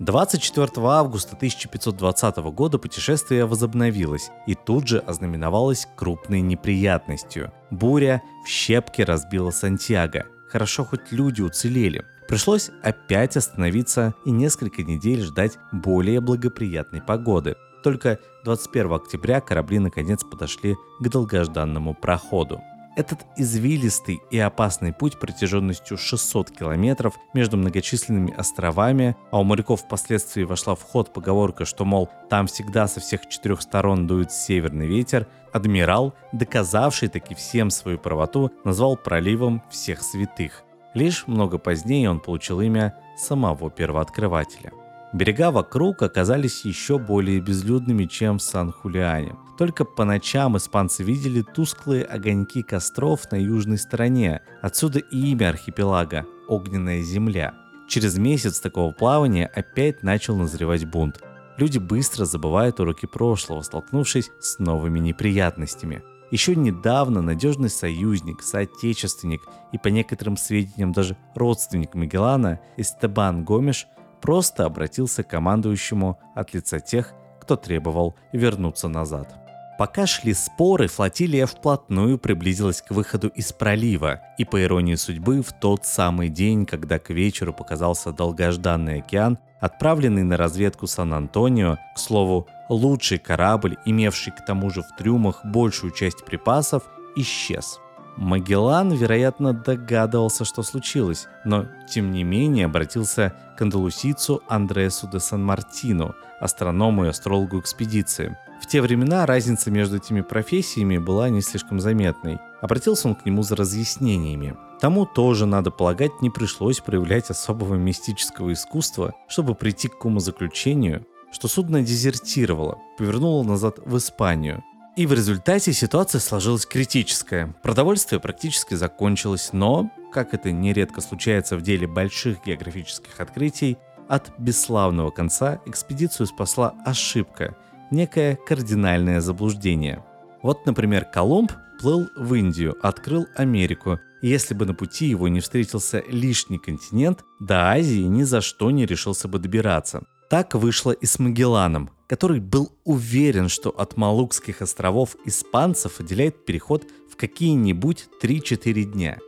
24 0.00 0.70
августа 0.86 1.36
1520 1.36 2.36
года 2.54 2.78
путешествие 2.78 3.44
возобновилось 3.44 4.30
и 4.46 4.54
тут 4.54 4.88
же 4.88 4.98
ознаменовалось 4.98 5.86
крупной 5.94 6.40
неприятностью. 6.40 7.52
Буря 7.70 8.22
в 8.46 8.48
щепки 8.48 9.02
разбила 9.02 9.50
Сантьяго. 9.50 10.24
Хорошо 10.48 10.84
хоть 10.84 11.12
люди 11.12 11.42
уцелели. 11.42 12.06
Пришлось 12.30 12.70
опять 12.84 13.36
остановиться 13.36 14.14
и 14.24 14.30
несколько 14.30 14.84
недель 14.84 15.20
ждать 15.20 15.58
более 15.72 16.20
благоприятной 16.20 17.02
погоды. 17.02 17.56
Только 17.82 18.20
21 18.44 18.92
октября 18.92 19.40
корабли 19.40 19.80
наконец 19.80 20.22
подошли 20.22 20.76
к 21.00 21.08
долгожданному 21.08 21.92
проходу. 21.92 22.60
Этот 22.96 23.18
извилистый 23.36 24.20
и 24.30 24.38
опасный 24.38 24.92
путь 24.92 25.18
протяженностью 25.18 25.98
600 25.98 26.52
километров 26.52 27.16
между 27.34 27.56
многочисленными 27.56 28.32
островами, 28.32 29.16
а 29.32 29.40
у 29.40 29.42
моряков 29.42 29.80
впоследствии 29.80 30.44
вошла 30.44 30.76
в 30.76 30.82
ход 30.84 31.12
поговорка, 31.12 31.64
что, 31.64 31.84
мол, 31.84 32.08
там 32.28 32.46
всегда 32.46 32.86
со 32.86 33.00
всех 33.00 33.28
четырех 33.28 33.60
сторон 33.60 34.06
дует 34.06 34.30
северный 34.30 34.86
ветер, 34.86 35.26
адмирал, 35.52 36.14
доказавший 36.30 37.08
таки 37.08 37.34
всем 37.34 37.70
свою 37.70 37.98
правоту, 37.98 38.52
назвал 38.62 38.96
проливом 38.96 39.64
всех 39.68 40.00
святых. 40.00 40.62
Лишь 40.94 41.26
много 41.26 41.58
позднее 41.58 42.10
он 42.10 42.20
получил 42.20 42.60
имя 42.60 42.94
самого 43.16 43.70
первооткрывателя. 43.70 44.72
Берега 45.12 45.50
вокруг 45.50 46.02
оказались 46.02 46.64
еще 46.64 46.98
более 46.98 47.40
безлюдными, 47.40 48.04
чем 48.04 48.38
в 48.38 48.42
Сан-Хулиане. 48.42 49.36
Только 49.58 49.84
по 49.84 50.04
ночам 50.04 50.56
испанцы 50.56 51.02
видели 51.02 51.42
тусклые 51.42 52.04
огоньки 52.04 52.62
костров 52.62 53.30
на 53.32 53.36
южной 53.36 53.78
стороне. 53.78 54.40
Отсюда 54.62 55.00
и 55.00 55.32
имя 55.32 55.50
архипелага– 55.50 56.26
Огненная 56.48 57.02
земля. 57.02 57.54
Через 57.88 58.18
месяц 58.18 58.58
такого 58.58 58.90
плавания 58.90 59.46
опять 59.46 60.02
начал 60.02 60.36
назревать 60.36 60.84
бунт. 60.84 61.20
Люди 61.58 61.78
быстро 61.78 62.24
забывают 62.24 62.80
уроки 62.80 63.06
прошлого, 63.06 63.62
столкнувшись 63.62 64.30
с 64.40 64.58
новыми 64.58 64.98
неприятностями. 64.98 66.02
Еще 66.30 66.54
недавно 66.54 67.22
надежный 67.22 67.70
союзник, 67.70 68.42
соотечественник 68.42 69.42
и 69.72 69.78
по 69.78 69.88
некоторым 69.88 70.36
сведениям 70.36 70.92
даже 70.92 71.16
родственник 71.34 71.94
Магеллана 71.94 72.60
Эстебан 72.76 73.44
Гомеш– 73.44 73.86
просто 74.20 74.64
обратился 74.64 75.22
к 75.22 75.28
командующему 75.28 76.18
от 76.34 76.54
лица 76.54 76.80
тех, 76.80 77.14
кто 77.40 77.56
требовал 77.56 78.14
вернуться 78.32 78.88
назад. 78.88 79.39
Пока 79.80 80.06
шли 80.06 80.34
споры, 80.34 80.88
флотилия 80.88 81.46
вплотную 81.46 82.18
приблизилась 82.18 82.82
к 82.82 82.90
выходу 82.90 83.28
из 83.28 83.50
пролива, 83.54 84.20
и 84.36 84.44
по 84.44 84.62
иронии 84.62 84.94
судьбы 84.94 85.40
в 85.40 85.54
тот 85.54 85.86
самый 85.86 86.28
день, 86.28 86.66
когда 86.66 86.98
к 86.98 87.08
вечеру 87.08 87.54
показался 87.54 88.12
долгожданный 88.12 88.98
океан, 88.98 89.38
отправленный 89.58 90.22
на 90.22 90.36
разведку 90.36 90.86
Сан-Антонио, 90.86 91.78
к 91.94 91.98
слову, 91.98 92.46
лучший 92.68 93.16
корабль, 93.16 93.78
имевший 93.86 94.34
к 94.34 94.44
тому 94.44 94.68
же 94.68 94.82
в 94.82 94.94
трюмах 94.98 95.46
большую 95.46 95.94
часть 95.94 96.26
припасов, 96.26 96.82
исчез– 97.16 97.80
Магеллан, 98.16 98.92
вероятно, 98.92 99.52
догадывался, 99.52 100.44
что 100.44 100.62
случилось, 100.62 101.26
но, 101.44 101.66
тем 101.88 102.10
не 102.10 102.24
менее, 102.24 102.66
обратился 102.66 103.34
к 103.56 103.62
андалусийцу 103.62 104.42
Андресу 104.48 105.08
де 105.08 105.20
Сан-Мартино, 105.20 106.14
астроному 106.40 107.04
и 107.04 107.08
астрологу 107.08 107.60
экспедиции. 107.60 108.36
В 108.60 108.66
те 108.66 108.82
времена 108.82 109.24
разница 109.24 109.70
между 109.70 109.96
этими 109.96 110.20
профессиями 110.20 110.98
была 110.98 111.30
не 111.30 111.40
слишком 111.40 111.80
заметной. 111.80 112.38
Обратился 112.60 113.08
он 113.08 113.14
к 113.14 113.24
нему 113.24 113.42
за 113.42 113.56
разъяснениями. 113.56 114.56
Тому 114.80 115.06
тоже, 115.06 115.46
надо 115.46 115.70
полагать, 115.70 116.20
не 116.20 116.30
пришлось 116.30 116.80
проявлять 116.80 117.30
особого 117.30 117.74
мистического 117.74 118.52
искусства, 118.52 119.14
чтобы 119.28 119.54
прийти 119.54 119.88
к 119.88 120.04
умозаключению, 120.04 121.06
что 121.32 121.48
судно 121.48 121.82
дезертировало, 121.82 122.78
повернуло 122.98 123.42
назад 123.42 123.78
в 123.84 123.96
Испанию, 123.96 124.62
и 125.00 125.06
в 125.06 125.14
результате 125.14 125.72
ситуация 125.72 126.20
сложилась 126.20 126.66
критическая. 126.66 127.54
Продовольствие 127.62 128.20
практически 128.20 128.74
закончилось, 128.74 129.48
но, 129.54 129.90
как 130.12 130.34
это 130.34 130.52
нередко 130.52 131.00
случается 131.00 131.56
в 131.56 131.62
деле 131.62 131.86
больших 131.86 132.44
географических 132.44 133.18
открытий, 133.18 133.78
от 134.10 134.30
бесславного 134.38 135.10
конца 135.10 135.62
экспедицию 135.64 136.26
спасла 136.26 136.74
ошибка, 136.84 137.56
некое 137.90 138.36
кардинальное 138.46 139.22
заблуждение. 139.22 140.04
Вот, 140.42 140.66
например, 140.66 141.06
Колумб 141.06 141.50
плыл 141.80 142.06
в 142.14 142.34
Индию, 142.34 142.76
открыл 142.82 143.26
Америку, 143.34 144.00
и 144.20 144.28
если 144.28 144.52
бы 144.52 144.66
на 144.66 144.74
пути 144.74 145.06
его 145.06 145.28
не 145.28 145.40
встретился 145.40 146.04
лишний 146.08 146.58
континент, 146.58 147.24
до 147.40 147.70
Азии 147.70 148.02
ни 148.02 148.24
за 148.24 148.42
что 148.42 148.70
не 148.70 148.84
решился 148.84 149.28
бы 149.28 149.38
добираться. 149.38 150.02
Так 150.28 150.54
вышло 150.54 150.90
и 150.90 151.06
с 151.06 151.18
Магелланом, 151.18 151.88
который 152.10 152.40
был 152.40 152.72
уверен, 152.82 153.48
что 153.48 153.70
от 153.70 153.96
Малукских 153.96 154.62
островов 154.62 155.14
испанцев 155.26 156.00
отделяет 156.00 156.44
переход 156.44 156.84
в 157.08 157.14
какие-нибудь 157.14 158.08
3-4 158.20 158.82
дня. 158.82 159.18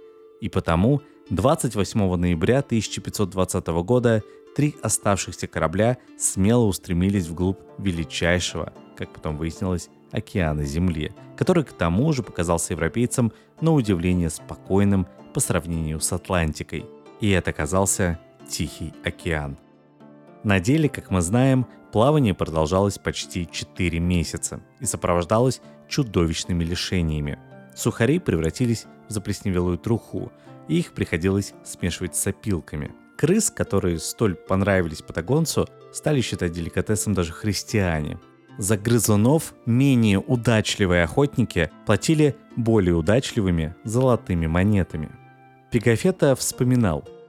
И 0.41 0.49
потому 0.49 1.01
28 1.31 2.17
ноября 2.17 2.59
1520 2.59 3.67
года 3.85 4.25
три 4.57 4.75
оставшихся 4.83 5.47
корабля 5.47 5.99
смело 6.19 6.65
устремились 6.65 7.29
вглубь 7.29 7.61
величайшего, 7.79 8.73
как 8.97 9.13
потом 9.13 9.37
выяснилось, 9.37 9.89
океана 10.11 10.65
Земли, 10.65 11.13
который 11.37 11.63
к 11.63 11.73
тому 11.73 12.13
же 12.13 12.25
показался 12.25 12.73
европейцам 12.73 13.33
на 13.61 13.73
удивление 13.73 14.29
спокойным 14.29 15.07
по 15.33 15.39
сравнению 15.39 16.01
с 16.01 16.13
Атлантикой. 16.13 16.85
И 17.21 17.31
это 17.31 17.51
оказался 17.51 18.19
Тихий 18.49 18.93
океан. 19.05 19.57
На 20.45 20.61
деле, 20.61 20.89
как 20.89 21.11
мы 21.11 21.21
знаем, 21.21 21.67
Плавание 21.93 22.33
продолжалось 22.33 22.99
почти 22.99 23.47
4 23.47 24.01
месяца 24.01 24.63
и 24.81 24.87
сопровождалось 24.87 25.61
чудовищными 25.89 26.65
лишениями. 26.65 27.39
Сухари 27.77 28.19
превратились 28.19 28.87
в 29.09 29.13
заплесневелую 29.13 29.77
труху, 29.77 30.33
и 30.69 30.79
их 30.79 30.93
приходилось 30.93 31.53
смешивать 31.65 32.17
с 32.17 32.27
опилками. 32.27 32.93
Крыс, 33.19 33.51
которые 33.51 33.99
столь 33.99 34.37
понравились 34.37 35.03
патагонцу, 35.03 35.69
стали 35.93 36.23
считать 36.23 36.53
деликатесом 36.53 37.13
даже 37.13 37.33
христиане. 37.33 38.19
За 38.57 38.79
грызунов 38.79 39.55
менее 39.67 40.19
удачливые 40.19 41.05
охотники 41.05 41.71
платили 41.85 42.37
более 42.57 42.95
удачливыми 42.95 43.75
золотыми 43.85 44.47
монетами. 44.47 45.11
Пегафета 45.71 46.35
вспоминал– 46.37 47.07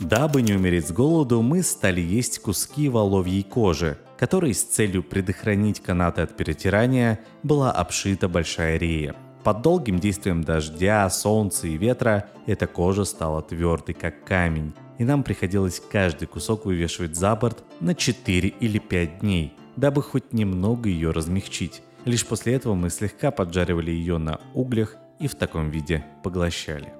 Дабы 0.00 0.42
не 0.42 0.52
умереть 0.52 0.88
с 0.88 0.92
голоду, 0.92 1.42
мы 1.42 1.62
стали 1.62 2.00
есть 2.00 2.38
куски 2.38 2.88
воловьей 2.88 3.42
кожи, 3.42 3.98
которой 4.16 4.54
с 4.54 4.62
целью 4.62 5.02
предохранить 5.02 5.80
канаты 5.80 6.22
от 6.22 6.36
перетирания 6.36 7.18
была 7.42 7.72
обшита 7.72 8.28
большая 8.28 8.78
рея. 8.78 9.16
Под 9.42 9.62
долгим 9.62 9.98
действием 9.98 10.44
дождя, 10.44 11.08
солнца 11.10 11.66
и 11.66 11.76
ветра 11.76 12.28
эта 12.46 12.68
кожа 12.68 13.04
стала 13.04 13.42
твердой, 13.42 13.94
как 13.94 14.24
камень, 14.24 14.72
и 14.98 15.04
нам 15.04 15.24
приходилось 15.24 15.82
каждый 15.90 16.26
кусок 16.26 16.66
вывешивать 16.66 17.16
за 17.16 17.34
борт 17.34 17.64
на 17.80 17.94
4 17.96 18.48
или 18.48 18.78
5 18.78 19.18
дней, 19.18 19.54
дабы 19.74 20.02
хоть 20.02 20.32
немного 20.32 20.88
ее 20.88 21.10
размягчить. 21.10 21.82
Лишь 22.04 22.24
после 22.24 22.54
этого 22.54 22.74
мы 22.74 22.90
слегка 22.90 23.32
поджаривали 23.32 23.90
ее 23.90 24.18
на 24.18 24.40
углях 24.54 24.94
и 25.18 25.26
в 25.26 25.34
таком 25.34 25.70
виде 25.70 26.04
поглощали. 26.22 26.92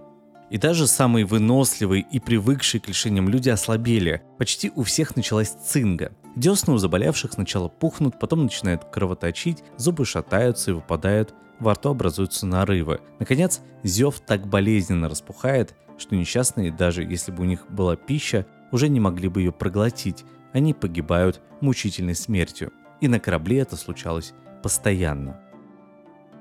И 0.50 0.58
даже 0.58 0.86
самые 0.86 1.24
выносливые 1.24 2.02
и 2.10 2.20
привыкшие 2.20 2.80
к 2.80 2.88
лишениям 2.88 3.28
люди 3.28 3.50
ослабели. 3.50 4.22
Почти 4.38 4.72
у 4.74 4.82
всех 4.82 5.14
началась 5.16 5.50
цинга. 5.50 6.12
Десны 6.36 6.74
у 6.74 6.78
заболевших 6.78 7.32
сначала 7.32 7.68
пухнут, 7.68 8.18
потом 8.18 8.44
начинают 8.44 8.84
кровоточить, 8.84 9.62
зубы 9.76 10.04
шатаются 10.04 10.70
и 10.70 10.74
выпадают, 10.74 11.34
во 11.58 11.74
рту 11.74 11.90
образуются 11.90 12.46
нарывы. 12.46 13.00
Наконец, 13.18 13.60
зев 13.82 14.20
так 14.20 14.46
болезненно 14.46 15.08
распухает, 15.08 15.74
что 15.98 16.14
несчастные, 16.14 16.70
даже 16.70 17.02
если 17.02 17.32
бы 17.32 17.42
у 17.42 17.46
них 17.46 17.66
была 17.68 17.96
пища, 17.96 18.46
уже 18.70 18.88
не 18.88 19.00
могли 19.00 19.28
бы 19.28 19.40
ее 19.40 19.52
проглотить. 19.52 20.24
Они 20.52 20.72
погибают 20.72 21.40
мучительной 21.60 22.14
смертью. 22.14 22.72
И 23.00 23.08
на 23.08 23.20
корабле 23.20 23.58
это 23.58 23.76
случалось 23.76 24.32
постоянно. 24.62 25.40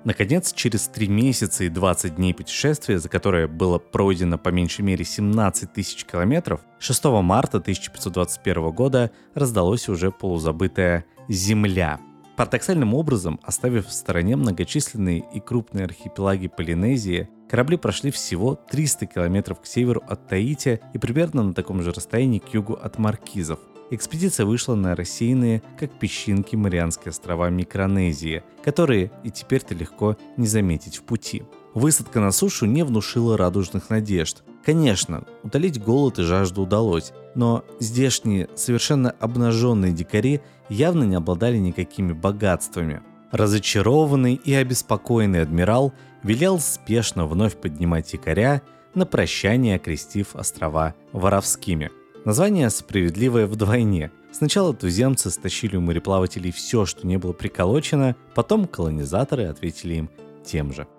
Наконец, 0.08 0.54
через 0.54 0.88
3 0.88 1.10
месяца 1.10 1.66
и 1.66 1.70
20 1.70 2.16
дней 2.16 2.34
путешествия, 2.34 2.98
за 2.98 3.10
которое 3.10 3.46
было 3.46 3.78
пройдено 3.78 4.38
по 4.38 4.48
меньшей 4.48 4.84
мере 4.84 5.04
17 5.04 5.74
тысяч 5.74 6.06
километров, 6.06 6.62
6 6.80 7.04
марта 7.22 7.58
1521 7.58 8.72
года 8.72 9.12
раздалось 9.34 9.90
уже 9.90 10.12
полузабытое 10.12 11.04
«Земля». 11.28 12.00
Парадоксальным 12.38 12.94
образом, 12.94 13.38
оставив 13.44 13.88
в 13.88 13.92
стороне 13.92 14.38
многочисленные 14.38 15.26
и 15.34 15.42
крупные 15.42 15.84
архипелаги 15.84 16.48
Полинезии, 16.48 17.28
корабли 17.50 17.76
прошли 17.76 18.10
всего 18.10 18.56
300 18.56 19.08
километров 19.08 19.60
к 19.60 19.66
северу 19.66 20.02
от 20.08 20.26
Таити 20.30 20.80
и 20.94 20.98
примерно 21.00 21.44
на 21.44 21.54
таком 21.54 21.82
же 21.82 21.92
расстоянии 21.92 22.40
к 22.40 22.54
югу 22.54 22.76
от 22.76 22.98
Маркизов– 22.98 23.60
экспедиция 23.90 24.46
вышла 24.46 24.76
на 24.76 24.96
рассеянные, 24.96 25.62
как 25.80 25.92
песчинки, 25.92 26.56
Марианские 26.56 27.12
острова 27.12 27.50
Микронезии, 27.50 28.44
которые 28.64 29.12
и 29.24 29.32
теперь-то 29.32 29.74
легко 29.76 30.18
не 30.36 30.48
заметить 30.48 30.98
в 30.98 31.04
пути. 31.04 31.44
Высадка 31.74 32.20
на 32.20 32.32
сушу 32.32 32.66
не 32.66 32.84
внушила 32.84 33.38
радужных 33.38 33.90
надежд. 33.90 34.44
Конечно, 34.66 35.24
утолить 35.44 35.82
голод 35.82 36.20
и 36.20 36.24
жажду 36.24 36.64
удалось, 36.64 37.14
но 37.36 37.64
здешние, 37.80 38.50
совершенно 38.56 39.12
обнаженные 39.12 39.94
дикари 39.94 40.42
явно 40.70 41.04
не 41.04 41.16
обладали 41.16 41.58
никакими 41.58 42.14
богатствами. 42.14 43.02
Разочарованный 43.32 44.36
и 44.36 44.54
обеспокоенный 44.54 45.42
адмирал 45.42 45.94
велел 46.24 46.60
спешно 46.60 47.28
вновь 47.28 47.56
поднимать 47.56 48.12
якоря, 48.14 48.62
на 48.96 49.06
прощание 49.06 49.76
окрестив 49.76 50.36
острова 50.36 50.96
воровскими– 51.14 51.92
Название 52.28 52.70
справедливое 52.70 53.48
вдвойне. 53.48 54.12
Сначала 54.34 54.74
туземцы 54.74 55.30
стащили 55.30 55.78
у 55.78 55.80
мореплавателей 55.80 56.52
все, 56.52 56.86
что 56.86 57.08
не 57.08 57.16
было 57.16 57.32
приколочено, 57.32 58.18
потом 58.36 58.68
колонизаторы 58.68 59.46
ответили 59.46 59.94
им 59.94 60.10
тем 60.44 60.74
же. 60.74 60.90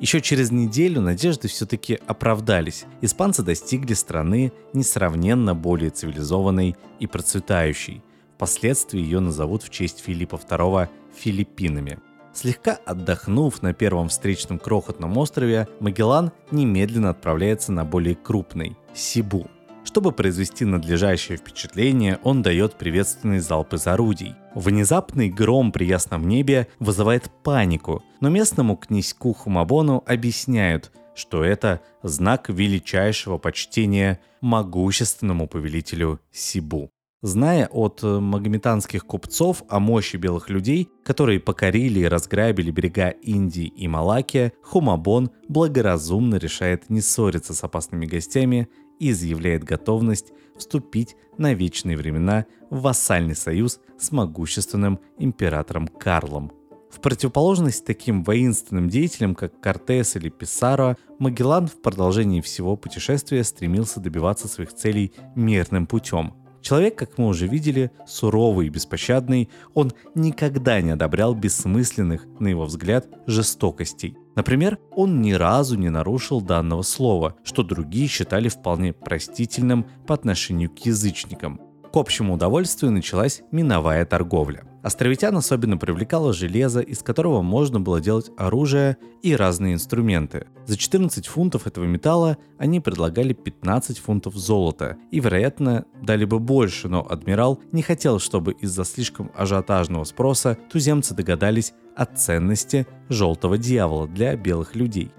Еще 0.00 0.22
через 0.22 0.50
неделю 0.50 1.02
надежды 1.02 1.46
все-таки 1.48 1.98
оправдались. 2.06 2.86
Испанцы 3.02 3.42
достигли 3.42 3.92
страны 3.92 4.50
несравненно 4.72 5.54
более 5.54 5.90
цивилизованной 5.90 6.74
и 7.00 7.06
процветающей. 7.06 8.02
Впоследствии 8.36 8.98
ее 8.98 9.20
назовут 9.20 9.64
в 9.64 9.68
честь 9.68 10.02
Филиппа 10.02 10.36
II 10.36 10.88
Филиппинами. 11.14 11.98
Слегка 12.32 12.78
отдохнув 12.86 13.60
на 13.60 13.74
первом 13.74 14.08
встречном 14.08 14.58
крохотном 14.58 15.18
острове, 15.18 15.68
Магеллан 15.80 16.32
немедленно 16.50 17.10
отправляется 17.10 17.72
на 17.72 17.84
более 17.84 18.14
крупный– 18.14 18.78
Сибу. 18.94 19.50
Чтобы 19.88 20.12
произвести 20.12 20.66
надлежащее 20.66 21.38
впечатление, 21.38 22.18
он 22.22 22.42
дает 22.42 22.74
приветственный 22.74 23.38
залп 23.38 23.72
из 23.72 23.86
орудий. 23.86 24.34
Внезапный 24.54 25.30
гром 25.30 25.72
при 25.72 25.86
ясном 25.86 26.28
небе 26.28 26.68
вызывает 26.78 27.30
панику, 27.42 28.02
но 28.20 28.28
местному 28.28 28.76
князьку 28.76 29.32
Хумабону 29.32 30.04
объясняют, 30.06 30.92
что 31.14 31.42
это 31.42 31.80
знак 32.02 32.50
величайшего 32.50 33.38
почтения 33.38 34.20
могущественному 34.42 35.48
повелителю 35.48 36.20
Сибу. 36.30 36.90
Зная 37.22 37.66
от 37.66 38.00
э, 38.02 38.20
магометанских 38.20 39.06
купцов 39.06 39.62
о 39.70 39.80
мощи 39.80 40.18
белых 40.18 40.50
людей, 40.50 40.90
которые 41.02 41.40
покорили 41.40 42.00
и 42.00 42.08
разграбили 42.08 42.70
берега 42.70 43.08
Индии 43.08 43.64
и 43.64 43.88
Малакия, 43.88 44.52
Хумабон 44.62 45.30
благоразумно 45.48 46.36
решает 46.36 46.90
не 46.90 47.00
ссориться 47.00 47.54
с 47.54 47.64
опасными 47.64 48.04
гостями 48.04 48.68
и 48.98 49.10
изъявляет 49.10 49.64
готовность 49.64 50.32
вступить 50.56 51.16
на 51.36 51.54
вечные 51.54 51.96
времена 51.96 52.46
в 52.70 52.80
вассальный 52.82 53.36
союз 53.36 53.80
с 53.98 54.12
могущественным 54.12 55.00
императором 55.18 55.88
Карлом. 55.88 56.52
В 56.90 57.00
противоположность 57.00 57.84
таким 57.84 58.24
воинственным 58.24 58.88
деятелям, 58.88 59.34
как 59.34 59.60
Кортес 59.60 60.16
или 60.16 60.30
Писаро, 60.30 60.96
Магеллан 61.18 61.68
в 61.68 61.80
продолжении 61.82 62.40
всего 62.40 62.76
путешествия 62.76 63.44
стремился 63.44 64.00
добиваться 64.00 64.48
своих 64.48 64.72
целей 64.72 65.12
мирным 65.34 65.86
путем– 65.86 66.34
Человек, 66.60 66.96
как 66.96 67.18
мы 67.18 67.28
уже 67.28 67.46
видели, 67.46 67.90
суровый 68.06 68.66
и 68.66 68.70
беспощадный, 68.70 69.48
он 69.74 69.92
никогда 70.14 70.80
не 70.80 70.90
одобрял 70.90 71.34
бессмысленных, 71.34 72.26
на 72.40 72.48
его 72.48 72.64
взгляд, 72.64 73.06
жестокостей. 73.26 74.16
Например, 74.36 74.78
он 74.92 75.20
ни 75.20 75.32
разу 75.32 75.76
не 75.76 75.88
нарушил 75.88 76.40
данного 76.40 76.82
слова, 76.82 77.36
что 77.42 77.62
другие 77.62 78.06
считали 78.06 78.48
вполне 78.48 78.92
простительным 78.92 79.86
по 80.06 80.14
отношению 80.14 80.70
к 80.70 80.78
язычникам. 80.80 81.60
К 81.92 81.96
общему 81.96 82.34
удовольствию 82.34 82.92
началась 82.92 83.42
миновая 83.50 84.04
торговля. 84.04 84.67
Островитян 84.82 85.36
особенно 85.36 85.76
привлекало 85.76 86.32
железо, 86.32 86.80
из 86.80 87.02
которого 87.02 87.42
можно 87.42 87.80
было 87.80 88.00
делать 88.00 88.30
оружие 88.36 88.96
и 89.22 89.34
разные 89.34 89.74
инструменты. 89.74 90.46
За 90.66 90.76
14 90.76 91.26
фунтов 91.26 91.66
этого 91.66 91.84
металла 91.84 92.38
они 92.58 92.78
предлагали 92.80 93.32
15 93.32 93.98
фунтов 93.98 94.36
золота 94.36 94.96
и, 95.10 95.18
вероятно, 95.18 95.84
дали 96.00 96.24
бы 96.24 96.38
больше, 96.38 96.88
но 96.88 97.04
адмирал 97.08 97.60
не 97.72 97.82
хотел, 97.82 98.20
чтобы 98.20 98.52
из-за 98.52 98.84
слишком 98.84 99.32
ажиотажного 99.34 100.04
спроса 100.04 100.56
туземцы 100.70 101.14
догадались 101.14 101.72
о 101.96 102.04
ценности 102.04 102.86
желтого 103.08 103.58
дьявола 103.58 104.06
для 104.06 104.36
белых 104.36 104.76
людей. 104.76 105.10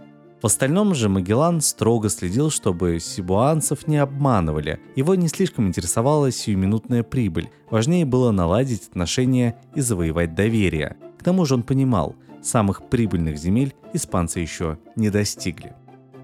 В 0.41 0.45
остальном 0.45 0.95
же 0.95 1.10
Магеллан 1.10 1.60
строго 1.60 2.08
следил, 2.08 2.49
чтобы 2.49 2.99
сибуанцев 3.02 3.88
не 3.88 3.97
обманывали. 3.97 4.80
Его 4.95 5.15
не 5.15 5.28
слишком 5.28 5.67
интересовала 5.67 6.32
сиюминутная 6.32 7.04
прибыль. 7.04 7.49
Важнее 7.69 8.06
было 8.06 8.32
наладить 8.32 8.88
отношения 8.88 9.60
и 9.75 9.82
завоевать 9.82 10.36
доверие. 10.36 10.95
К 11.17 11.23
тому 11.23 11.43
же 11.43 11.56
он 11.56 11.63
понимал, 11.63 12.15
самых 12.41 12.88
прибыльных 12.88 13.38
земель 13.38 13.75
испанцы 13.93 14.39
еще 14.39 14.78
не 14.95 15.10
достигли. 15.10 15.73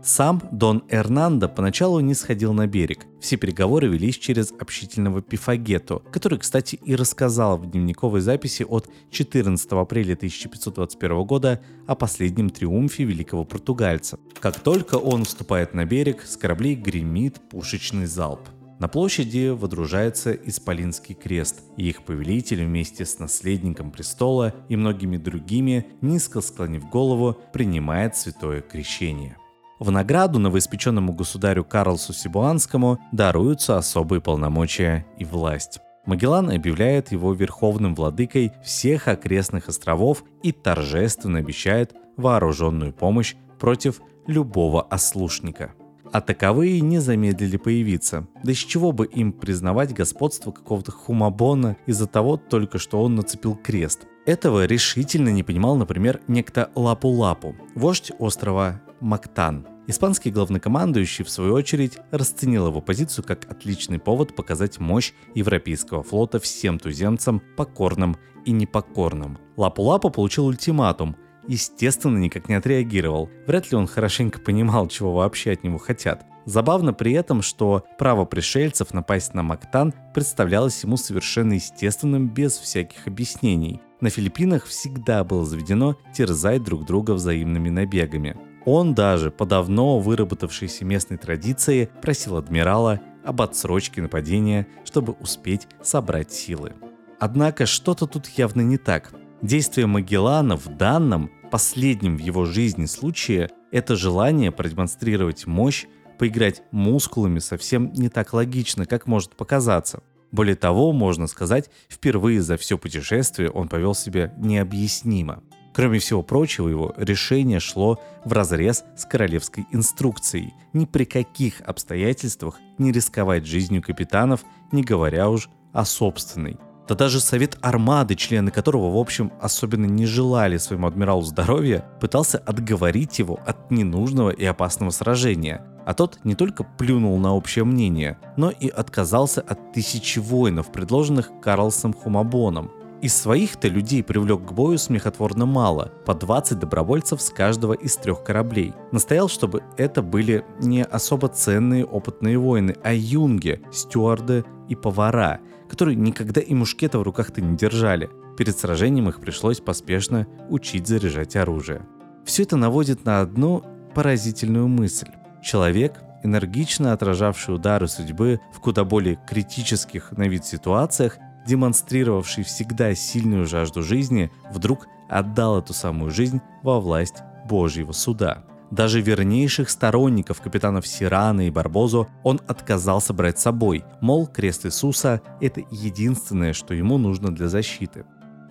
Сам 0.06 0.39
Дон 0.52 0.84
Эрнандо 0.88 1.50
поначалу 1.50 2.00
не 2.00 2.13
сходил 2.13 2.54
на 2.54 2.68
берег. 2.68 3.08
Все 3.20 3.38
переговоры 3.38 3.88
велись 3.88 4.20
через 4.20 4.52
общительного 4.52 5.24
Пифагету, 5.24 6.04
который, 6.12 6.38
кстати, 6.38 6.76
и 6.76 6.96
рассказал 6.96 7.58
в 7.58 7.72
дневниковой 7.72 8.22
записи 8.22 8.62
от 8.62 8.88
14 9.10 9.72
апреля 9.72 10.13
1521 10.13 11.24
года 11.24 11.60
о 11.88 11.96
последнем 11.96 12.52
триумфе 12.52 13.04
великого 13.04 13.46
португальца. 13.46 14.20
Как 14.39 14.60
только 14.60 14.94
он 14.96 15.24
вступает 15.24 15.74
на 15.74 15.86
берег, 15.86 16.22
с 16.22 16.38
кораблей 16.38 16.76
гремит 16.76 17.39
пушечный 17.50 18.06
залп. 18.06 18.41
На 18.78 18.88
площади 18.88 19.50
водружается 19.50 20.34
Исполинский 20.34 21.15
крест, 21.15 21.63
и 21.78 21.89
их 21.89 22.04
повелитель 22.04 22.63
вместе 22.63 23.06
с 23.06 23.18
наследником 23.18 23.89
престола 23.89 24.54
и 24.70 24.76
многими 24.76 25.18
другими, 25.18 25.88
низко 26.02 26.41
склонив 26.41 26.91
голову, 26.91 27.36
принимает 27.52 28.15
святое 28.15 28.62
крещение. 28.62 29.38
В 29.77 29.91
награду 29.91 30.39
новоиспеченному 30.39 31.13
государю 31.13 31.65
Карлсу 31.65 32.13
Сибуанскому 32.13 32.99
даруются 33.11 33.77
особые 33.77 34.21
полномочия 34.21 35.05
и 35.17 35.25
власть. 35.25 35.79
Магеллан 36.05 36.49
объявляет 36.49 37.11
его 37.11 37.33
верховным 37.33 37.93
владыкой 37.93 38.53
всех 38.63 39.09
окрестных 39.09 39.67
островов 39.67 40.23
и 40.43 40.53
торжественно 40.53 41.39
обещает 41.39 41.93
вооруженную 42.15 42.93
помощь 42.93 43.35
против 43.59 44.01
любого 44.27 44.81
ослушника. 44.81 45.73
А 46.13 46.21
таковые 46.21 46.79
не 46.79 46.99
замедлили 46.99 47.57
появиться. 47.57 48.27
Да 48.43 48.53
из 48.53 48.59
чего 48.59 48.93
бы 48.93 49.05
им 49.05 49.33
признавать 49.33 49.93
господство 49.93 50.51
какого-то 50.51 50.93
хумабона 50.93 51.75
из-за 51.85 52.07
того 52.07 52.38
только, 52.38 52.77
что 52.77 53.01
он 53.03 53.15
нацепил 53.15 53.55
крест. 53.55 54.05
Этого 54.25 54.65
решительно 54.65 55.29
не 55.29 55.43
понимал, 55.43 55.75
например, 55.75 56.21
некто 56.27 56.71
Лапу-Лапу, 56.75 57.55
вождь 57.75 58.11
острова 58.17 58.81
Мактан. 58.99 59.67
Испанский 59.88 60.31
главнокомандующий, 60.31 61.23
в 61.23 61.29
свою 61.29 61.53
очередь, 61.53 61.99
расценил 62.12 62.67
его 62.67 62.81
позицию 62.81 63.23
как 63.23 63.49
отличный 63.51 63.99
повод 63.99 64.36
показать 64.36 64.79
мощь 64.79 65.13
европейского 65.36 66.01
флота 66.01 66.39
всем 66.39 66.79
туземцам, 66.79 67.41
покорным 67.55 68.17
и 68.45 68.51
непокорным. 68.51 69.38
Лапу-Лапу 69.58 70.10
получил 70.10 70.47
ультиматум, 70.47 71.15
естественно, 71.47 72.17
никак 72.17 72.49
не 72.49 72.55
отреагировал. 72.55 73.29
Вряд 73.45 73.71
ли 73.71 73.77
он 73.77 73.86
хорошенько 73.86 74.39
понимал, 74.39 74.88
чего 74.88 75.13
вообще 75.13 75.51
от 75.51 75.63
него 75.63 75.77
хотят. 75.77 76.25
Забавно 76.45 76.93
при 76.93 77.13
этом, 77.13 77.41
что 77.41 77.84
право 77.97 78.25
пришельцев 78.25 78.93
напасть 78.93 79.34
на 79.34 79.43
Мактан 79.43 79.93
представлялось 80.13 80.84
ему 80.84 80.95
совершенно 80.95 81.53
естественным 81.53 82.29
без 82.29 82.58
всяких 82.58 83.08
объяснений. 83.08 83.81
На 83.99 84.10
Филиппинах 84.10 84.65
всегда 84.65 85.23
было 85.23 85.45
заведено 85.45 85.95
терзать 86.13 86.63
друг 86.63 86.86
друга 86.86 87.12
взаимными 87.12 87.69
набегами. 87.69 88.36
Он 88.65 88.95
даже 88.95 89.30
по 89.30 89.45
давно 89.45 89.99
выработавшейся 89.99 90.86
местной 90.86 91.17
традиции 91.17 91.89
просил 92.01 92.38
адмирала 92.38 92.99
об 93.23 93.41
отсрочке 93.41 94.01
нападения, 94.01 94.67
чтобы 94.84 95.13
успеть 95.13 95.67
собрать 95.82 96.32
силы. 96.32 96.73
Однако 97.19 97.65
что-то 97.65 98.08
тут 98.08 98.28
явно 98.28 98.62
не 98.62 98.78
так. 98.78 99.13
Действие 99.41 99.86
Магеллана 99.86 100.58
в 100.58 100.67
данном, 100.67 101.32
последнем 101.51 102.17
в 102.17 102.19
его 102.19 102.45
жизни 102.45 102.86
случае, 102.86 103.51
это 103.71 103.95
желание 103.95 104.51
продемонстрировать 104.51 105.45
мощь, 105.45 105.86
поиграть 106.17 106.63
мускулами 106.71 107.39
совсем 107.39 107.93
не 107.93 108.10
так 108.10 108.34
логично, 108.34 108.86
как 108.86 109.06
может 109.06 109.36
показаться. 109.36 110.01
Более 110.32 110.56
того, 110.56 110.91
можно 110.91 111.28
сказать, 111.28 111.69
впервые 111.88 112.41
за 112.41 112.58
все 112.58 112.78
путешествие 112.78 113.49
он 113.49 113.67
повел 113.67 113.93
себя 113.93 114.34
необъяснимо. 114.38 115.43
Кроме 115.75 115.99
всего 115.99 116.23
прочего, 116.23 116.69
его 116.69 116.93
решение 116.95 117.59
шло 117.59 117.99
в 118.23 118.31
разрез 118.31 118.85
с 118.95 119.03
королевской 119.03 119.67
инструкцией. 119.71 120.53
Ни 120.71 120.85
при 120.85 121.03
каких 121.03 121.59
обстоятельствах 121.59 122.55
не 122.77 122.93
рисковать 122.93 123.45
жизнью 123.45 123.83
капитанов, 123.83 124.45
не 124.71 124.83
говоря 124.83 125.29
уж 125.29 125.49
о 125.73 125.83
собственной. 125.83 126.57
Да 126.88 126.95
даже 126.95 127.19
совет 127.19 127.57
армады, 127.61 128.15
члены 128.15 128.51
которого, 128.51 128.95
в 128.95 128.97
общем, 128.97 129.33
особенно 129.41 129.85
не 129.85 130.05
желали 130.05 130.57
своему 130.57 130.88
адмиралу 130.88 131.23
здоровья, 131.23 131.83
пытался 131.99 132.38
отговорить 132.38 133.19
его 133.19 133.39
от 133.45 133.69
ненужного 133.69 134.29
и 134.29 134.45
опасного 134.45 134.91
сражения. 134.91 135.65
А 135.85 135.93
тот 135.93 136.19
не 136.23 136.35
только 136.35 136.63
плюнул 136.63 137.17
на 137.17 137.35
общее 137.35 137.65
мнение, 137.65 138.17
но 138.38 138.49
и 138.49 138.69
отказался 138.69 139.41
от 139.41 139.73
тысячи 139.73 140.19
воинов, 140.19 140.71
предложенных 140.71 141.31
Карлсом 141.41 141.91
Хумабоном. 141.93 142.71
Из 143.06 143.15
своих-то 143.15 143.68
людей 143.68 144.02
привлек 144.02 144.48
к 144.48 144.52
бою 144.52 144.80
смехотворно 144.80 145.46
мало, 145.46 145.91
по 146.08 146.15
20 146.15 146.58
добровольцев 146.58 147.22
с 147.22 147.30
каждого 147.30 147.74
из 147.74 147.96
трех 147.98 148.24
кораблей. 148.24 148.74
Настоял, 148.91 149.30
чтобы 149.30 149.62
это 149.78 150.02
были 150.02 150.44
не 150.60 150.84
особо 150.84 151.28
ценные 151.28 151.86
опытные 151.86 152.39
воины, 152.39 152.76
а 152.84 152.94
юнги, 152.94 153.62
стюарды 153.72 154.44
и 154.70 154.76
повара, 154.76 155.39
которые 155.70 155.96
никогда 155.96 156.41
и 156.41 156.56
мушкета 156.56 156.98
в 156.98 157.04
руках-то 157.04 157.41
не 157.41 157.56
держали. 157.56 158.10
Перед 158.39 158.58
сражением 158.58 159.08
их 159.08 159.20
пришлось 159.20 159.60
поспешно 159.60 160.26
учить 160.49 160.88
заряжать 160.88 161.36
оружие. 161.36 161.86
Все 162.26 162.41
это 162.41 162.58
наводит 162.58 163.06
на 163.06 163.22
одну 163.22 163.62
поразительную 163.93 164.68
мысль. 164.68 165.10
Человек, 165.43 166.01
энергично 166.24 166.91
отражавший 166.91 167.53
удары 167.53 167.88
судьбы 167.88 168.39
в 168.51 168.60
куда 168.62 168.84
более 168.84 169.20
критических 169.28 170.12
на 170.14 170.28
вид 170.28 170.43
ситуациях, 170.43 171.20
демонстрировавший 171.46 172.43
всегда 172.43 172.96
сильную 172.96 173.46
жажду 173.46 173.84
жизни, 173.84 174.32
вдруг 174.52 174.88
отдал 175.10 175.60
эту 175.60 175.74
самую 175.74 176.12
жизнь 176.12 176.41
во 176.64 176.80
власть 176.80 177.18
Божьего 177.48 177.91
суда. 177.91 178.43
Даже 178.72 179.00
вернейших 179.00 179.70
сторонников 179.70 180.41
капитанов 180.41 180.88
Сирана 180.88 181.48
и 181.48 181.52
Барбозо 181.52 182.08
он 182.24 182.41
отказался 182.48 183.14
брать 183.14 183.39
с 183.39 183.43
собой, 183.43 183.86
мол, 184.02 184.28
крест 184.28 184.66
Иисуса– 184.66 185.22
это 185.41 185.62
единственное, 185.70 186.54
что 186.54 186.74
ему 186.74 186.98
нужно 186.98 187.34
для 187.34 187.48
защиты. 187.48 188.06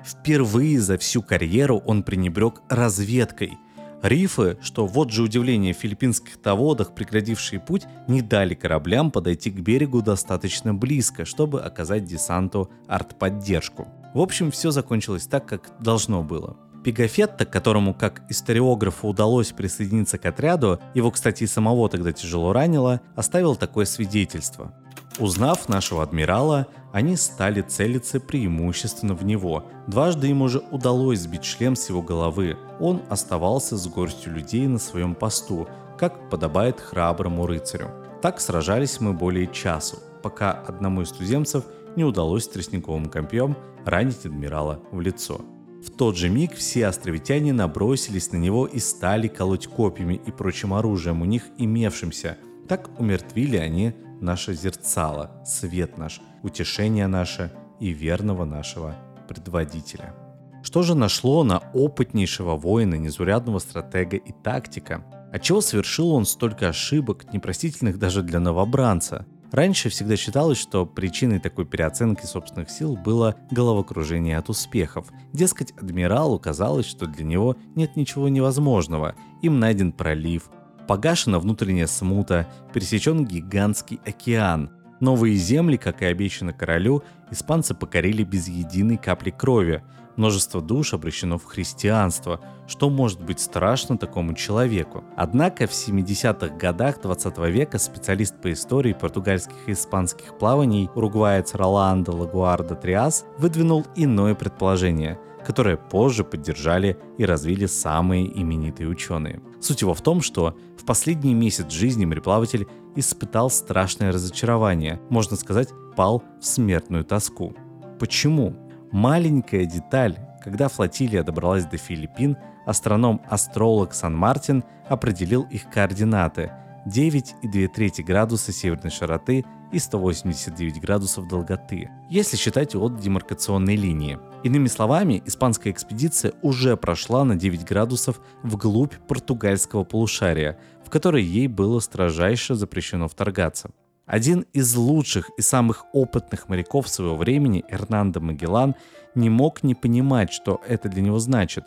Впервые 0.04 0.80
за 0.80 0.98
всю 0.98 1.22
карьеру 1.22 1.82
он 1.84 2.02
пренебрег 2.02 2.60
разведкой. 2.68 3.58
Рифы, 4.04 4.58
что 4.60 4.86
вот 4.86 5.10
же 5.10 5.22
удивление 5.22 5.72
в 5.72 5.78
филиппинских 5.78 6.36
таводах, 6.36 6.94
преградившие 6.94 7.58
путь, 7.58 7.86
не 8.06 8.20
дали 8.20 8.52
кораблям 8.52 9.10
подойти 9.10 9.50
к 9.50 9.60
берегу 9.60 10.02
достаточно 10.02 10.74
близко, 10.74 11.24
чтобы 11.24 11.62
оказать 11.62 12.04
десанту 12.04 12.70
артподдержку. 12.86 13.88
В 14.12 14.20
общем, 14.20 14.50
все 14.50 14.72
закончилось 14.72 15.26
так, 15.26 15.46
как 15.46 15.70
должно 15.80 16.22
было. 16.22 16.58
Пигафетта, 16.84 17.46
которому 17.46 17.94
как 17.94 18.30
историографу 18.30 19.08
удалось 19.08 19.52
присоединиться 19.52 20.18
к 20.18 20.26
отряду, 20.26 20.80
его, 20.92 21.10
кстати, 21.10 21.44
и 21.44 21.46
самого 21.46 21.88
тогда 21.88 22.12
тяжело 22.12 22.52
ранило, 22.52 23.00
оставил 23.16 23.56
такое 23.56 23.86
свидетельство. 23.86 24.74
Узнав 25.20 25.68
нашего 25.68 26.02
адмирала, 26.02 26.66
они 26.92 27.16
стали 27.16 27.60
целиться 27.60 28.18
преимущественно 28.18 29.14
в 29.14 29.24
него. 29.24 29.64
Дважды 29.86 30.28
им 30.28 30.42
уже 30.42 30.58
удалось 30.70 31.20
сбить 31.20 31.44
шлем 31.44 31.76
с 31.76 31.88
его 31.88 32.02
головы. 32.02 32.56
Он 32.80 33.02
оставался 33.08 33.76
с 33.76 33.86
горстью 33.86 34.34
людей 34.34 34.66
на 34.66 34.78
своем 34.78 35.14
посту, 35.14 35.68
как 35.98 36.30
подобает 36.30 36.80
храброму 36.80 37.46
рыцарю. 37.46 37.90
Так 38.22 38.40
сражались 38.40 39.00
мы 39.00 39.12
более 39.12 39.46
часу, 39.46 39.98
пока 40.22 40.52
одному 40.52 41.02
из 41.02 41.12
туземцев 41.12 41.64
не 41.94 42.04
удалось 42.04 42.48
тростниковым 42.48 43.06
копьем 43.06 43.56
ранить 43.84 44.26
адмирала 44.26 44.80
в 44.90 45.00
лицо. 45.00 45.40
В 45.84 45.90
тот 45.90 46.16
же 46.16 46.30
миг 46.30 46.54
все 46.54 46.86
островитяне 46.86 47.52
набросились 47.52 48.32
на 48.32 48.36
него 48.38 48.66
и 48.66 48.78
стали 48.78 49.28
колоть 49.28 49.66
копьями 49.66 50.20
и 50.26 50.32
прочим 50.32 50.72
оружием 50.74 51.22
у 51.22 51.24
них 51.24 51.44
имевшимся. 51.58 52.38
Так 52.68 52.88
умертвили 52.98 53.58
они 53.58 53.94
наше 54.20 54.54
зерцало, 54.54 55.30
свет 55.44 55.98
наш, 55.98 56.20
утешение 56.42 57.06
наше 57.06 57.52
и 57.80 57.90
верного 57.90 58.44
нашего 58.44 58.94
предводителя. 59.28 60.14
Что 60.62 60.82
же 60.82 60.94
нашло 60.94 61.44
на 61.44 61.58
опытнейшего 61.74 62.56
воина, 62.56 62.94
незурядного 62.94 63.58
стратега 63.58 64.16
и 64.16 64.32
тактика? 64.32 65.04
Отчего 65.30 65.60
совершил 65.60 66.12
он 66.12 66.24
столько 66.24 66.68
ошибок, 66.68 67.32
непростительных 67.32 67.98
даже 67.98 68.22
для 68.22 68.40
новобранца? 68.40 69.26
Раньше 69.52 69.88
всегда 69.88 70.16
считалось, 70.16 70.58
что 70.58 70.86
причиной 70.86 71.38
такой 71.38 71.64
переоценки 71.64 72.24
собственных 72.24 72.70
сил 72.70 72.96
было 72.96 73.36
головокружение 73.50 74.38
от 74.38 74.48
успехов. 74.48 75.08
Дескать, 75.32 75.72
адмиралу 75.72 76.38
казалось, 76.40 76.86
что 76.86 77.06
для 77.06 77.24
него 77.24 77.56
нет 77.76 77.94
ничего 77.94 78.28
невозможного. 78.28 79.14
Им 79.42 79.60
найден 79.60 79.92
пролив, 79.92 80.50
погашена 80.86 81.38
внутренняя 81.38 81.86
смута, 81.86 82.46
пересечен 82.72 83.24
гигантский 83.24 84.00
океан. 84.04 84.70
Новые 85.00 85.36
земли, 85.36 85.76
как 85.76 86.02
и 86.02 86.06
обещано 86.06 86.52
королю, 86.52 87.02
испанцы 87.30 87.74
покорили 87.74 88.22
без 88.22 88.48
единой 88.48 88.96
капли 88.96 89.30
крови. 89.30 89.82
Множество 90.16 90.62
душ 90.62 90.94
обращено 90.94 91.38
в 91.38 91.44
христианство. 91.44 92.40
Что 92.68 92.88
может 92.88 93.20
быть 93.20 93.40
страшно 93.40 93.98
такому 93.98 94.34
человеку? 94.34 95.02
Однако 95.16 95.66
в 95.66 95.72
70-х 95.72 96.54
годах 96.56 97.02
20 97.02 97.38
века 97.50 97.78
специалист 97.78 98.40
по 98.40 98.52
истории 98.52 98.92
португальских 98.92 99.56
и 99.66 99.72
испанских 99.72 100.38
плаваний, 100.38 100.88
уругваец 100.94 101.54
Роландо 101.54 102.12
Лагуарда 102.12 102.76
Триас, 102.76 103.24
выдвинул 103.38 103.84
иное 103.96 104.34
предположение– 104.34 105.18
которое 105.44 105.76
позже 105.76 106.24
поддержали 106.24 106.98
и 107.18 107.24
развили 107.24 107.66
самые 107.66 108.26
именитые 108.40 108.88
ученые. 108.88 109.40
Суть 109.60 109.82
его 109.82 109.94
в 109.94 110.02
том, 110.02 110.20
что 110.20 110.56
в 110.78 110.84
последний 110.84 111.34
месяц 111.34 111.70
жизни 111.70 112.04
мореплаватель 112.04 112.66
испытал 112.96 113.50
страшное 113.50 114.12
разочарование, 114.12 115.00
можно 115.10 115.36
сказать, 115.36 115.68
пал 115.96 116.22
в 116.40 116.44
смертную 116.44 117.04
тоску. 117.04 117.54
Почему? 117.98 118.54
Маленькая 118.92 119.64
деталь. 119.64 120.18
Когда 120.42 120.68
флотилия 120.68 121.22
добралась 121.22 121.64
до 121.64 121.78
Филиппин, 121.78 122.36
астроном-астролог 122.66 123.94
Сан-Мартин 123.94 124.64
определил 124.88 125.42
их 125.50 125.70
координаты– 125.70 126.52
9,2 126.86 128.02
градуса 128.02 128.52
северной 128.52 128.90
широты 128.90 129.44
и 129.74 129.78
189 129.80 130.80
градусов 130.80 131.26
долготы, 131.26 131.90
если 132.08 132.36
считать 132.36 132.76
от 132.76 133.00
демаркационной 133.00 133.74
линии. 133.74 134.18
Иными 134.44 134.68
словами, 134.68 135.20
испанская 135.26 135.72
экспедиция 135.72 136.32
уже 136.42 136.76
прошла 136.76 137.24
на 137.24 137.34
9 137.34 137.64
градусов 137.64 138.20
вглубь 138.44 138.94
португальского 139.08 139.82
полушария, 139.82 140.58
в 140.86 140.90
которое 140.90 141.22
ей 141.22 141.48
было 141.48 141.80
строжайше 141.80 142.54
запрещено 142.54 143.08
вторгаться. 143.08 143.70
Один 144.06 144.44
из 144.52 144.76
лучших 144.76 145.30
и 145.38 145.42
самых 145.42 145.86
опытных 145.92 146.48
моряков 146.48 146.88
своего 146.88 147.16
времени, 147.16 147.64
Эрнандо 147.68 148.20
Магеллан, 148.20 148.76
не 149.16 149.28
мог 149.28 149.64
не 149.64 149.74
понимать, 149.74 150.32
что 150.32 150.60
это 150.68 150.88
для 150.88 151.02
него 151.02 151.18
значит. 151.18 151.64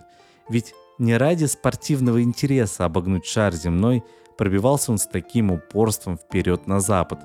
Ведь 0.48 0.74
не 0.98 1.18
ради 1.18 1.46
спортивного 1.46 2.24
интереса 2.24 2.86
обогнуть 2.86 3.26
шар 3.26 3.54
земной 3.54 4.04
пробивался 4.38 4.92
он 4.92 4.98
с 4.98 5.08
таким 5.08 5.52
упорством 5.52 6.18
вперед 6.18 6.68
на 6.68 6.80
запад. 6.80 7.20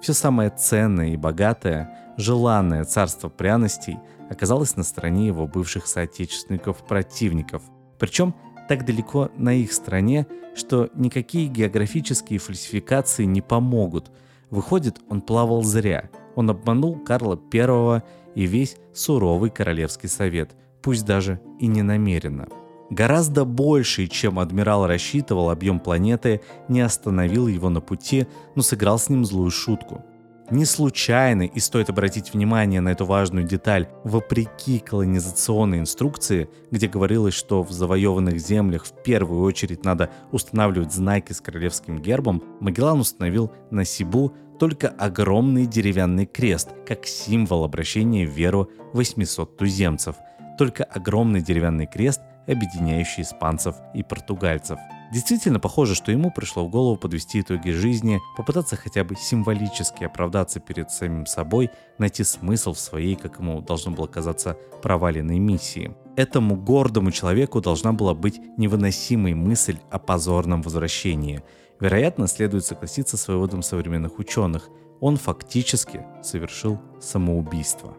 Все 0.00 0.12
самое 0.12 0.50
ценное 0.50 1.08
и 1.08 1.16
богатое, 1.16 2.14
желанное 2.16 2.84
царство 2.84 3.28
пряностей 3.28 3.98
оказалось 4.30 4.76
на 4.76 4.82
стороне 4.82 5.26
его 5.26 5.46
бывших 5.46 5.86
соотечественников-противников. 5.86 7.62
Причем 7.98 8.34
так 8.68 8.84
далеко 8.84 9.30
на 9.36 9.54
их 9.54 9.72
стороне, 9.72 10.26
что 10.54 10.90
никакие 10.94 11.48
географические 11.48 12.38
фальсификации 12.38 13.24
не 13.24 13.40
помогут– 13.40 14.10
Выходит, 14.50 15.00
он 15.08 15.20
плавал 15.20 15.62
зря. 15.62 16.08
Он 16.34 16.50
обманул 16.50 16.98
Карла 16.98 17.38
I 17.52 18.02
и 18.34 18.46
весь 18.46 18.76
суровый 18.94 19.50
королевский 19.50 20.08
совет, 20.08 20.52
пусть 20.82 21.04
даже 21.04 21.40
и 21.58 21.66
не 21.66 21.82
намеренно. 21.82 22.48
Гораздо 22.90 23.44
больший, 23.44 24.08
чем 24.08 24.38
адмирал 24.38 24.86
рассчитывал, 24.86 25.50
объем 25.50 25.78
планеты 25.78 26.40
не 26.68 26.80
остановил 26.80 27.46
его 27.46 27.68
на 27.68 27.80
пути, 27.80 28.26
но 28.54 28.62
сыграл 28.62 28.98
с 28.98 29.08
ним 29.10 29.24
злую 29.24 29.50
шутку. 29.50 30.04
Не 30.50 30.64
случайно, 30.64 31.42
и 31.42 31.60
стоит 31.60 31.90
обратить 31.90 32.32
внимание 32.32 32.80
на 32.80 32.88
эту 32.88 33.04
важную 33.04 33.44
деталь, 33.44 33.90
вопреки 34.02 34.78
колонизационной 34.78 35.80
инструкции, 35.80 36.48
где 36.70 36.88
говорилось, 36.88 37.34
что 37.34 37.62
в 37.62 37.70
завоеванных 37.70 38.38
землях 38.38 38.86
в 38.86 39.02
первую 39.02 39.42
очередь 39.42 39.84
надо 39.84 40.10
устанавливать 40.32 40.94
знаки 40.94 41.34
с 41.34 41.42
королевским 41.42 42.00
гербом, 42.00 42.42
Магеллан 42.60 43.00
установил 43.00 43.52
на 43.70 43.84
Сибу 43.84 44.32
только 44.58 44.88
огромный 44.88 45.66
деревянный 45.66 46.24
крест, 46.24 46.70
как 46.86 47.04
символ 47.04 47.64
обращения 47.64 48.26
в 48.26 48.30
веру 48.30 48.70
800 48.94 49.58
туземцев. 49.58 50.16
Только 50.56 50.82
огромный 50.84 51.42
деревянный 51.42 51.86
крест, 51.86 52.22
объединяющий 52.48 53.22
испанцев 53.22 53.76
и 53.94 54.02
португальцев– 54.02 54.78
Действительно 55.10 55.58
похоже, 55.58 55.94
что 55.94 56.12
ему 56.12 56.30
пришло 56.30 56.66
в 56.66 56.70
голову 56.70 56.96
подвести 56.96 57.40
итоги 57.40 57.70
жизни, 57.70 58.20
попытаться 58.36 58.76
хотя 58.76 59.04
бы 59.04 59.16
символически 59.16 60.04
оправдаться 60.04 60.60
перед 60.60 60.90
самим 60.90 61.24
собой, 61.24 61.70
найти 61.96 62.24
смысл 62.24 62.74
в 62.74 62.78
своей, 62.78 63.16
как 63.16 63.38
ему 63.38 63.62
должно 63.62 63.92
было 63.92 64.06
казаться, 64.06 64.58
проваленной 64.82 65.38
миссии. 65.38 65.96
Этому 66.16 66.56
гордому 66.56 67.10
человеку 67.10 67.62
должна 67.62 67.92
была 67.92 68.12
быть 68.12 68.38
невыносимой 68.58 69.32
мысль 69.32 69.78
о 69.90 69.98
позорном 69.98 70.60
возвращении. 70.60 71.42
Вероятно, 71.80 72.26
следует 72.26 72.66
согласиться 72.66 73.16
с 73.16 73.28
выводом 73.28 73.62
современных 73.62 74.18
ученых. 74.18 74.68
Он 75.00 75.16
фактически 75.16 76.04
совершил 76.22 76.80
самоубийство. 77.00 77.96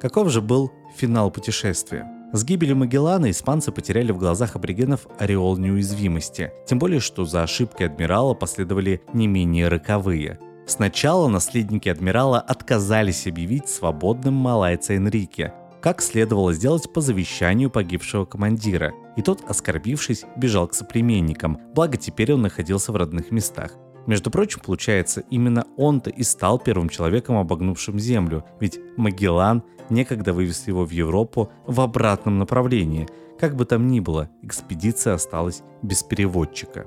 Каков 0.00 0.30
же 0.30 0.40
был 0.40 0.72
финал 0.96 1.30
путешествия? 1.30 2.10
С 2.32 2.44
гибелью 2.44 2.76
Магеллана 2.76 3.30
испанцы 3.30 3.70
потеряли 3.70 4.10
в 4.10 4.18
глазах 4.18 4.56
аборигенов 4.56 5.06
ореол 5.18 5.56
неуязвимости, 5.56 6.52
тем 6.66 6.78
более 6.78 7.00
что 7.00 7.24
за 7.24 7.42
ошибкой 7.42 7.86
адмирала 7.86 8.34
последовали 8.34 9.02
не 9.12 9.26
менее 9.26 9.68
роковые. 9.68 10.38
Сначала 10.66 11.28
наследники 11.28 11.88
адмирала 11.88 12.40
отказались 12.40 13.26
объявить 13.26 13.68
свободным 13.68 14.34
малайца 14.34 14.94
Энрике, 14.94 15.52
как 15.82 16.00
следовало 16.00 16.54
сделать 16.54 16.90
по 16.92 17.02
завещанию 17.02 17.70
погибшего 17.70 18.24
командира, 18.24 18.92
и 19.16 19.22
тот, 19.22 19.42
оскорбившись, 19.46 20.24
бежал 20.36 20.66
к 20.66 20.74
соплеменникам, 20.74 21.60
благо 21.74 21.98
теперь 21.98 22.32
он 22.32 22.40
находился 22.40 22.90
в 22.90 22.96
родных 22.96 23.30
местах. 23.30 23.72
Между 24.06 24.30
прочим, 24.30 24.60
получается, 24.60 25.22
именно 25.30 25.64
он-то 25.76 26.10
и 26.10 26.22
стал 26.22 26.58
первым 26.58 26.88
человеком, 26.88 27.36
обогнувшим 27.36 27.98
Землю, 27.98 28.44
ведь 28.60 28.78
Магеллан 28.96 29.62
некогда 29.88 30.32
вывез 30.32 30.66
его 30.66 30.84
в 30.84 30.90
Европу 30.90 31.50
в 31.66 31.80
обратном 31.80 32.38
направлении. 32.38 33.08
Как 33.38 33.56
бы 33.56 33.64
там 33.64 33.88
ни 33.88 34.00
было, 34.00 34.28
экспедиция 34.42 35.14
осталась 35.14 35.62
без 35.82 36.02
переводчика. 36.02 36.86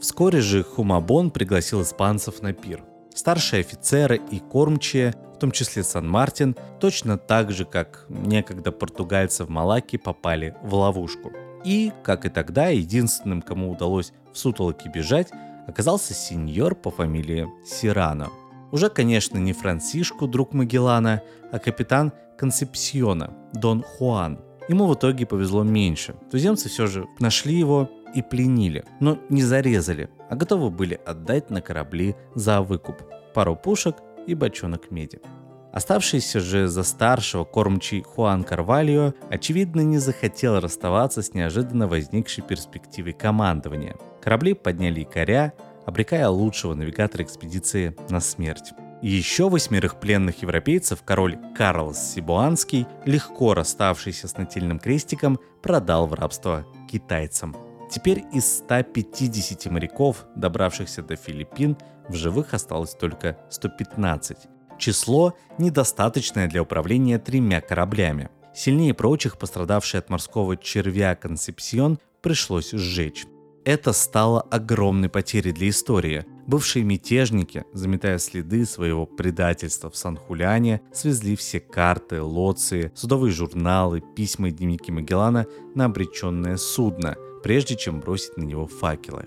Вскоре 0.00 0.40
же 0.40 0.62
Хумабон 0.62 1.30
пригласил 1.30 1.82
испанцев 1.82 2.40
на 2.42 2.52
пир. 2.52 2.82
Старшие 3.14 3.60
офицеры 3.60 4.20
и 4.30 4.38
кормчие, 4.38 5.14
в 5.34 5.38
том 5.38 5.50
числе 5.50 5.82
Сан-Мартин, 5.82 6.56
точно 6.80 7.18
так 7.18 7.50
же, 7.50 7.64
как 7.64 8.06
некогда 8.08 8.70
португальцы 8.70 9.44
в 9.44 9.50
Малаке 9.50 9.98
попали 9.98 10.54
в 10.62 10.74
ловушку. 10.74 11.32
И, 11.64 11.92
как 12.04 12.24
и 12.24 12.28
тогда, 12.28 12.68
единственным, 12.68 13.42
кому 13.42 13.72
удалось 13.72 14.12
в 14.32 14.38
сутолоке 14.38 14.88
бежать, 14.88 15.28
оказался 15.68 16.14
сеньор 16.14 16.74
по 16.74 16.90
фамилии 16.90 17.46
Сирано. 17.64 18.30
Уже, 18.72 18.88
конечно, 18.88 19.38
не 19.38 19.52
Франсишку, 19.52 20.26
друг 20.26 20.52
Магеллана, 20.54 21.22
а 21.52 21.58
капитан 21.58 22.12
Консепсиона, 22.38 23.32
Дон 23.52 23.82
Хуан. 23.82 24.40
Ему 24.68 24.86
в 24.86 24.94
итоге 24.94 25.26
повезло 25.26 25.62
меньше. 25.62 26.14
Туземцы 26.30 26.68
все 26.68 26.86
же 26.86 27.06
нашли 27.18 27.54
его 27.54 27.90
и 28.14 28.22
пленили, 28.22 28.84
но 29.00 29.18
не 29.28 29.42
зарезали, 29.42 30.10
а 30.28 30.36
готовы 30.36 30.70
были 30.70 31.00
отдать 31.06 31.50
на 31.50 31.60
корабли 31.60 32.16
за 32.34 32.62
выкуп 32.62 32.96
пару 33.34 33.54
пушек 33.54 33.96
и 34.26 34.34
бочонок 34.34 34.90
меди. 34.90 35.20
Оставшийся 35.78 36.40
же 36.40 36.66
за 36.66 36.82
старшего 36.82 37.44
кормчий 37.44 38.02
Хуан 38.02 38.42
Карвальо, 38.42 39.14
очевидно, 39.30 39.82
не 39.82 39.98
захотел 39.98 40.58
расставаться 40.58 41.22
с 41.22 41.34
неожиданно 41.34 41.86
возникшей 41.86 42.42
перспективой 42.42 43.12
командования. 43.12 43.94
Корабли 44.20 44.54
подняли 44.54 45.00
якоря, 45.00 45.52
обрекая 45.86 46.28
лучшего 46.30 46.74
навигатора 46.74 47.22
экспедиции 47.22 47.94
на 48.10 48.18
смерть. 48.18 48.72
Еще 49.02 49.48
восьмерых 49.48 50.00
пленных 50.00 50.42
европейцев 50.42 51.04
король 51.04 51.38
Карлос 51.56 52.12
Сибуанский, 52.12 52.84
легко 53.04 53.54
расставшийся 53.54 54.26
с 54.26 54.36
нательным 54.36 54.80
крестиком, 54.80 55.38
продал 55.62 56.08
в 56.08 56.14
рабство 56.14 56.66
китайцам. 56.90 57.54
Теперь 57.88 58.24
из 58.32 58.58
150 58.58 59.66
моряков, 59.70 60.26
добравшихся 60.34 61.04
до 61.04 61.14
Филиппин, 61.14 61.76
в 62.08 62.16
живых 62.16 62.52
осталось 62.52 62.96
только 62.96 63.38
115. 63.50 64.57
Число 64.78 65.34
недостаточное 65.58 66.48
для 66.48 66.62
управления 66.62 67.18
тремя 67.18 67.60
кораблями. 67.60 68.30
Сильнее 68.54 68.94
прочих 68.94 69.36
пострадавший 69.36 70.00
от 70.00 70.08
морского 70.08 70.56
червя 70.56 71.14
Концепсион 71.14 71.98
пришлось 72.22 72.70
сжечь. 72.70 73.26
Это 73.64 73.92
стало 73.92 74.40
огромной 74.40 75.08
потерей 75.08 75.52
для 75.52 75.68
истории. 75.68 76.24
Бывшие 76.46 76.84
мятежники, 76.84 77.64
заметая 77.74 78.18
следы 78.18 78.64
своего 78.64 79.04
предательства 79.04 79.90
в 79.90 79.96
Сан-Хуляне, 79.96 80.80
свезли 80.92 81.36
все 81.36 81.60
карты, 81.60 82.22
лоции, 82.22 82.90
судовые 82.94 83.32
журналы, 83.32 84.02
письма 84.16 84.48
и 84.48 84.52
дневники 84.52 84.90
Магеллана 84.90 85.46
на 85.74 85.84
обреченное 85.84 86.56
судно, 86.56 87.16
прежде 87.42 87.76
чем 87.76 88.00
бросить 88.00 88.38
на 88.38 88.44
него 88.44 88.66
факелы. 88.66 89.26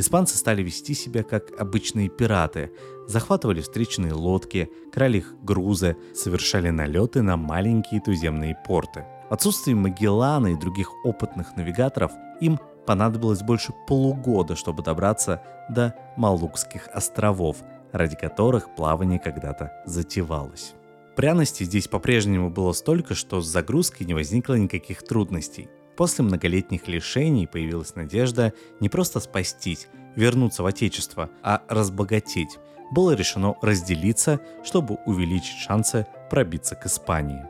Испанцы 0.00 0.38
стали 0.38 0.62
вести 0.62 0.94
себя 0.94 1.22
как 1.22 1.60
обычные 1.60 2.08
пираты, 2.08 2.72
захватывали 3.06 3.60
встречные 3.60 4.14
лодки, 4.14 4.70
крали 4.90 5.18
их 5.18 5.34
грузы, 5.42 5.94
совершали 6.14 6.70
налеты 6.70 7.20
на 7.20 7.36
маленькие 7.36 8.00
туземные 8.00 8.56
порты. 8.66 9.04
В 9.28 9.34
отсутствие 9.34 9.76
Магеллана 9.76 10.54
и 10.54 10.56
других 10.56 10.90
опытных 11.04 11.54
навигаторов 11.54 12.12
им 12.40 12.58
понадобилось 12.86 13.42
больше 13.42 13.74
полугода, 13.86 14.56
чтобы 14.56 14.82
добраться 14.82 15.42
до 15.68 15.94
Малукских 16.16 16.88
островов, 16.94 17.58
ради 17.92 18.16
которых 18.16 18.74
плавание 18.74 19.18
когда-то 19.18 19.82
затевалось. 19.84 20.72
Пряности 21.14 21.64
здесь 21.64 21.88
по-прежнему 21.88 22.48
было 22.48 22.72
столько, 22.72 23.14
что 23.14 23.42
с 23.42 23.46
загрузкой 23.46 24.06
не 24.06 24.14
возникло 24.14 24.54
никаких 24.54 25.02
трудностей. 25.02 25.68
После 26.00 26.24
многолетних 26.24 26.88
лишений 26.88 27.46
появилась 27.46 27.94
надежда 27.94 28.54
не 28.80 28.88
просто 28.88 29.20
спастись, 29.20 29.86
вернуться 30.16 30.62
в 30.62 30.66
Отечество, 30.66 31.28
а 31.42 31.60
разбогатеть. 31.68 32.58
Было 32.90 33.14
решено 33.14 33.56
разделиться, 33.60 34.40
чтобы 34.64 34.96
увеличить 35.04 35.58
шансы 35.58 36.06
пробиться 36.30 36.74
к 36.74 36.86
Испании. 36.86 37.44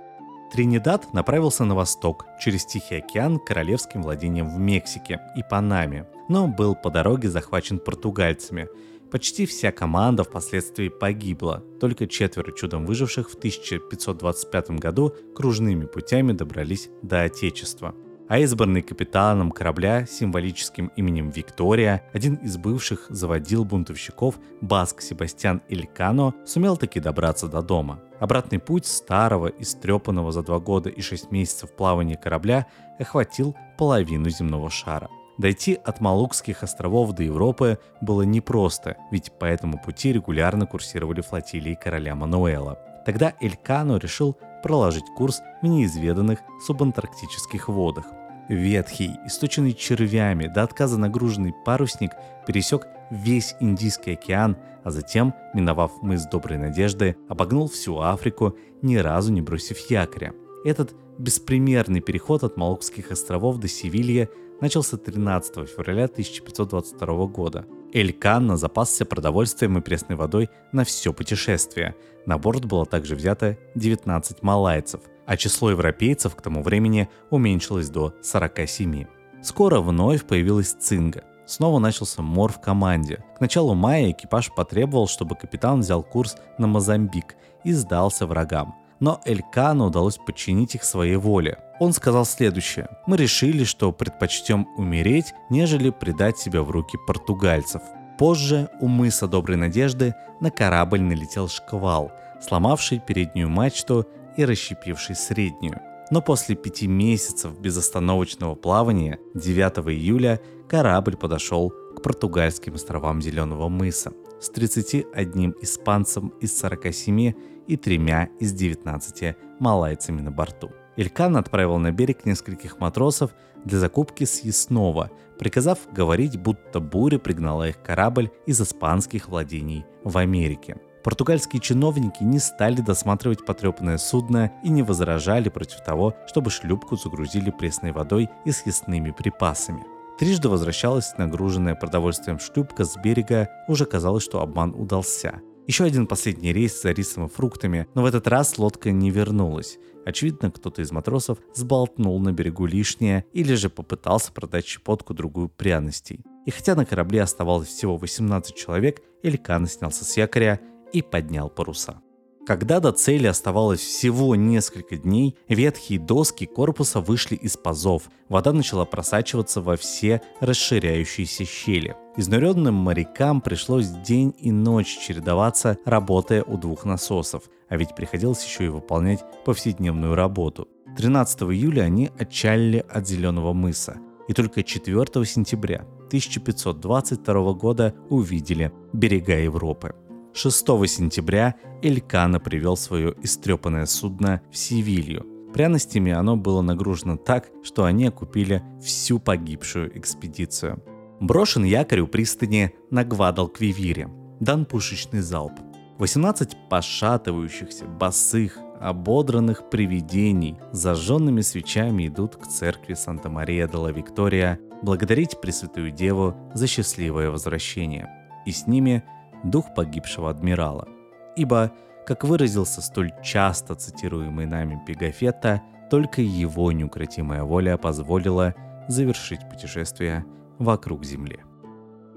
Тринидад 0.53 1.15
направился 1.15 1.65
на 1.65 1.77
восток, 1.77 2.27
через 2.41 2.67
Тихий 2.67 2.97
океан 2.97 3.39
королевским 3.39 4.03
владениям 4.03 4.51
в 4.53 4.59
Мексике 4.59 5.21
и 5.37 5.45
Панаме, 5.49 6.09
но 6.29 6.49
был 6.49 6.75
по 6.75 6.91
дороге 6.91 7.31
захвачен 7.31 7.79
португальцами. 7.79 8.67
Почти 9.13 9.47
вся 9.47 9.71
команда 9.71 10.25
впоследствии 10.25 10.89
погибла, 10.89 11.63
только 11.79 12.09
четверо 12.09 12.51
чудом 12.51 12.85
выживших 12.85 13.31
в 13.31 13.37
1525 13.37 14.71
году 14.73 15.15
кружными 15.37 15.85
путями 15.85 16.33
добрались 16.33 16.89
до 17.01 17.23
Отечества– 17.23 17.95
а 18.31 18.39
избранный 18.39 18.81
капитаном 18.81 19.51
корабля 19.51 20.07
символическим 20.07 20.93
именем 20.95 21.31
Виктория, 21.31 22.05
один 22.13 22.37
из 22.37 22.59
бывших 22.59 23.07
заводил 23.09 23.65
бунтовщиков 23.65 24.37
Баск 24.61 25.01
Себастьян 25.01 25.63
Илькано, 25.69 26.33
сумел 26.47 26.77
таки 26.77 27.01
добраться 27.01 27.49
до 27.49 27.61
дома. 27.61 27.99
Обратный 28.21 28.61
путь 28.61 28.87
старого, 28.87 29.49
истрепанного 29.49 30.31
за 30.31 30.45
два 30.45 30.61
года 30.61 30.89
и 30.89 31.01
шесть 31.01 31.33
месяцев 31.33 31.75
плавания 31.75 32.17
корабля 32.17 32.69
охватил 33.01 33.57
половину 33.77 34.31
земного 34.31 34.71
шара. 34.71 35.11
Дойти 35.37 35.75
от 35.75 36.01
Малукских 36.01 36.63
островов 36.63 37.11
до 37.15 37.25
Европы 37.25 37.81
было 38.01 38.23
непросто, 38.23 38.97
ведь 39.11 39.33
по 39.41 39.45
этому 39.45 39.77
пути 39.83 40.13
регулярно 40.13 40.67
курсировали 40.67 41.21
флотилии 41.21 41.75
короля 41.75 42.15
Мануэла. 42.15 42.79
Тогда 43.05 43.35
Элькано 43.41 43.97
решил 43.97 44.37
проложить 44.63 45.07
курс 45.17 45.41
в 45.63 45.67
неизведанных 45.67 46.39
субантарктических 46.65 47.69
водах. 47.69 48.05
Ветхий, 48.51 49.13
источенный 49.25 49.73
червями, 49.73 50.49
до 50.49 50.65
отказа 50.65 50.99
нагруженный 50.99 51.55
парусник 51.65 52.11
пересек 52.49 52.89
весь 53.09 53.55
Индийский 53.61 54.15
океан, 54.15 54.57
а 54.83 54.91
затем, 54.91 55.35
миновав 55.55 56.03
мыс 56.03 56.27
Доброй 56.27 56.59
Надежды, 56.59 57.15
обогнул 57.29 57.69
всю 57.69 58.01
Африку, 58.01 58.57
ни 58.83 58.97
разу 58.97 59.33
не 59.33 59.41
бросив 59.41 59.79
якоря. 59.89 60.35
Этот 60.65 60.97
беспримерный 61.17 62.01
переход 62.01 62.43
от 62.43 62.57
Малукских 62.57 63.13
островов 63.13 63.59
до 63.59 63.69
Севилья 63.69 64.29
начался 64.61 64.97
13 64.97 65.69
февраля 65.69 66.07
1522 66.07 67.27
года. 67.27 67.67
Эль-Канна 67.95 68.57
запасся 68.57 69.05
продовольствием 69.05 69.79
и 69.79 69.81
пресной 69.81 70.17
водой 70.17 70.49
на 70.73 70.83
все 70.83 71.13
путешествие. 71.13 71.95
На 72.27 72.37
борт 72.37 72.65
было 72.65 72.85
также 72.85 73.15
взято 73.15 73.57
19 73.77 74.43
малайцев, 74.43 75.03
а 75.31 75.37
число 75.37 75.71
европейцев 75.71 76.35
к 76.35 76.43
тому 76.43 76.61
времени 76.61 77.09
уменьшилось 77.31 77.89
до 77.89 78.13
47. 78.21 79.05
Скоро 79.43 79.81
вновь 79.81 80.25
появилась 80.25 80.73
цинга. 80.73 81.23
Снова 81.47 81.79
начался 81.79 82.21
мор 82.21 82.53
в 82.53 82.61
команде. 82.61 83.23
К 83.37 83.41
началу 83.41 83.75
мая 83.75 84.11
экипаж 84.11 84.53
потребовал, 84.53 85.07
чтобы 85.07 85.37
капитан 85.37 85.83
взял 85.83 86.03
курс 86.03 86.37
на 86.59 86.67
Мозамбик 86.67 87.37
и 87.63 87.73
сдался 87.73 88.27
врагам 88.27 88.75
но 89.01 89.19
Элькану 89.25 89.87
удалось 89.87 90.19
подчинить 90.19 90.75
их 90.75 90.85
своей 90.85 91.17
воле. 91.17 91.59
Он 91.81 91.95
сказал 91.95 92.27
следующее. 92.27 92.89
«Мы 93.07 93.17
решили, 93.17 93.65
что 93.65 93.93
предпочтем 93.93 94.69
умереть, 94.77 95.33
нежели 95.49 95.89
предать 95.89 96.39
себя 96.39 96.63
в 96.63 96.71
руки 96.71 96.99
португальцев». 97.07 97.81
Позже 98.19 98.69
у 98.81 98.87
мыса 98.87 99.27
Доброй 99.27 99.57
Надежды 99.57 100.15
на 100.41 100.51
корабль 100.51 101.01
налетел 101.01 101.49
шквал, 101.49 102.13
сломавший 102.43 102.99
переднюю 102.99 103.49
мачту 103.49 104.07
и 104.41 104.45
расщепивший 104.45 105.17
среднюю. 105.17 105.81
Но 106.11 106.23
после 106.23 106.57
пяти 106.57 106.89
месяцев 106.89 107.59
безостановочного 107.61 108.55
плавания 108.55 109.19
9 109.35 109.89
июля 109.91 110.41
корабль 110.69 111.17
подошел 111.17 111.71
к 111.71 112.03
португальским 112.03 112.75
островам 112.75 113.23
Зеленого 113.23 113.69
мыса 113.69 114.13
с 114.41 114.49
31 114.49 115.55
испанцем 115.61 116.29
из 116.41 116.59
47 116.59 117.35
и 117.69 117.77
тремя 117.77 118.29
из 118.41 118.53
19 118.53 119.37
малайцами 119.61 120.21
на 120.21 120.33
борту. 120.33 120.71
Илькан 120.97 121.37
отправил 121.37 121.79
на 121.79 121.93
берег 121.93 122.25
нескольких 122.25 122.81
матросов 122.81 123.31
для 123.65 123.79
закупки 123.79 124.25
съестного, 124.25 125.11
приказав 125.39 125.79
говорить, 125.93 126.39
будто 126.39 126.81
буря 126.81 127.19
пригнала 127.19 127.69
их 127.69 127.83
корабль 127.83 128.31
из 128.47 128.61
испанских 128.61 129.29
владений 129.29 129.85
в 130.03 130.17
Америке. 130.19 130.79
Португальские 131.03 131.61
чиновники 131.61 132.23
не 132.23 132.39
стали 132.39 132.81
досматривать 132.81 133.47
потрепанное 133.47 133.97
судно 133.97 134.53
и 134.63 134.69
не 134.69 134.83
возражали 134.83 135.49
против 135.49 135.83
того, 135.83 136.15
чтобы 136.27 136.51
шлюпку 136.51 136.97
загрузили 136.97 137.51
пресной 137.51 137.93
водой 137.93 138.29
и 138.45 138.53
съестными 138.53 139.11
припасами. 139.11 139.83
Трижды 140.19 140.51
возвращалась 140.51 141.17
нагруженная 141.17 141.75
продовольствием 141.75 142.39
шлюпка 142.39 142.85
с 142.85 142.97
берега, 142.99 143.49
уже 143.69 143.87
казалось, 143.87 144.23
что 144.23 144.43
обман 144.43 144.75
удался. 144.75 145.41
Еще 145.67 145.85
один 145.85 146.07
последний 146.07 146.53
рейс 146.53 146.83
за 146.83 146.91
рисом 146.91 147.27
и 147.27 147.29
фруктами, 147.29 147.87
но 147.95 148.03
в 148.03 148.07
этот 148.07 148.27
раз 148.27 148.59
лодка 148.59 148.91
не 148.91 149.11
вернулась. 149.11 149.79
Очевидно, 150.05 150.51
кто-то 150.51 150.83
из 150.83 150.93
матросов 150.93 151.39
сболтнул 151.55 152.19
на 152.21 152.33
берегу 152.33 152.67
лишнее 152.67 153.25
или 153.33 153.55
же 153.55 153.71
попытался 153.71 154.33
продать 154.33 154.67
щепотку 154.67 155.15
другую 155.15 155.49
пряностей. 155.49 156.21
И 156.45 156.51
хотя 156.51 156.75
на 156.75 156.85
корабле 156.85 157.23
оставалось 157.23 157.69
всего 157.69 157.97
18 157.97 158.55
человек, 158.55 159.03
Элькан 159.23 159.67
снялся 159.67 160.05
с 160.05 160.17
якоря 160.17 160.61
и 160.93 161.03
поднял 161.03 161.49
паруса. 161.49 162.01
Когда 162.47 162.81
до 162.81 162.91
цели 162.91 163.27
оставалось 163.27 163.81
всего 163.81 164.35
несколько 164.35 164.97
дней, 164.97 165.37
ветхие 165.49 166.01
доски 166.01 166.47
корпуса 166.47 167.01
вышли 167.01 167.37
из 167.37 167.57
пазов. 167.57 168.11
Вода 168.29 168.53
начала 168.53 168.85
просачиваться 168.85 169.61
во 169.61 169.77
все 169.77 170.23
расширяющиеся 170.41 171.45
щели. 171.45 171.95
Изнуренным 172.17 172.75
морякам 172.75 173.41
пришлось 173.41 173.87
день 173.87 174.35
и 174.39 174.51
ночь 174.51 174.99
чередоваться, 174.99 175.79
работая 175.85 176.43
у 176.43 176.57
двух 176.57 176.85
насосов, 176.85 177.45
а 177.69 177.77
ведь 177.77 177.95
приходилось 177.95 178.45
еще 178.45 178.65
и 178.65 178.69
выполнять 178.69 179.23
повседневную 179.45 180.15
работу. 180.17 180.67
13 180.97 181.43
июля 181.43 181.83
они 181.83 182.11
отчалили 182.19 182.85
от 182.89 183.07
Зеленого 183.07 183.53
мыса. 183.53 183.99
и 184.29 184.33
только 184.33 184.63
4 184.63 185.25
сентября 185.25 185.87
1522 186.07 187.53
года 187.55 187.95
увидели 188.09 188.73
берега 188.93 189.37
Европы. 189.39 189.95
6 190.33 190.67
сентября 190.89 191.57
Элькана 191.83 192.39
привел 192.39 192.77
свое 192.77 193.15
истрепанное 193.23 193.87
судно 193.87 194.41
в 194.51 194.57
Севилью. 194.57 195.27
Пряностями 195.53 196.13
оно 196.13 196.37
было 196.37 196.63
нагружено 196.63 197.17
так, 197.17 197.51
что 197.65 197.85
они 197.85 198.07
окупили 198.07 198.63
всю 198.81 199.19
погибшую 199.19 199.97
экспедицию. 199.99 200.83
Брошен 201.21 201.65
якорь 201.65 202.01
у 202.01 202.07
пристани 202.07 202.73
на 202.91 203.05
Гвадалквивире. 203.05 204.09
Дан 204.39 204.65
пушечный 204.65 205.21
залп. 205.21 205.53
18 205.99 206.57
пошатывающихся, 206.71 207.85
босых, 207.85 208.57
ободранных 208.81 209.69
привидений 209.69 210.57
с 210.73 210.79
зажженными 210.79 211.43
свечами 211.43 212.07
идут 212.07 212.37
к 212.37 212.47
церкви 212.47 212.95
Санта-Мария-де-ла 212.95 213.93
Виктория 213.93 214.59
благодарить 214.83 215.39
Пресвятую 215.41 215.91
Деву 215.91 216.35
за 216.55 216.67
счастливое 216.67 217.31
возвращение. 217.31 218.09
И 218.47 218.53
с 218.53 218.67
ними 218.67 219.05
дух 219.45 219.75
погибшего 219.75 220.31
адмирала. 220.31 220.89
Ибо, 221.37 221.73
как 222.07 222.25
выразился 222.25 222.83
столь 222.83 223.13
часто 223.23 223.75
цитируемый 223.75 224.47
нами 224.47 224.81
Пегафетта, 224.87 225.63
только 225.91 226.23
его 226.23 226.73
неукротимая 226.73 227.43
воля 227.43 227.77
позволила 227.77 228.55
завершить 228.89 229.49
путешествие 229.49 230.25
вокруг 230.59 231.05
Земли. 231.05 231.41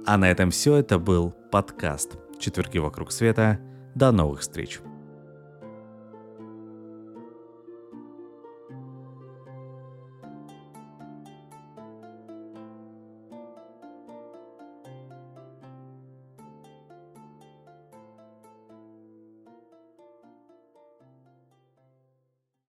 А 0.06 0.18
на 0.18 0.30
этом 0.30 0.52
все. 0.52 0.76
Это 0.76 1.00
был 1.00 1.34
подкаст 1.52 2.18
«Четверги 2.40 2.78
вокруг 2.78 3.12
света». 3.12 3.60
До 3.96 4.12
новых 4.12 4.42
встреч! 4.42 4.80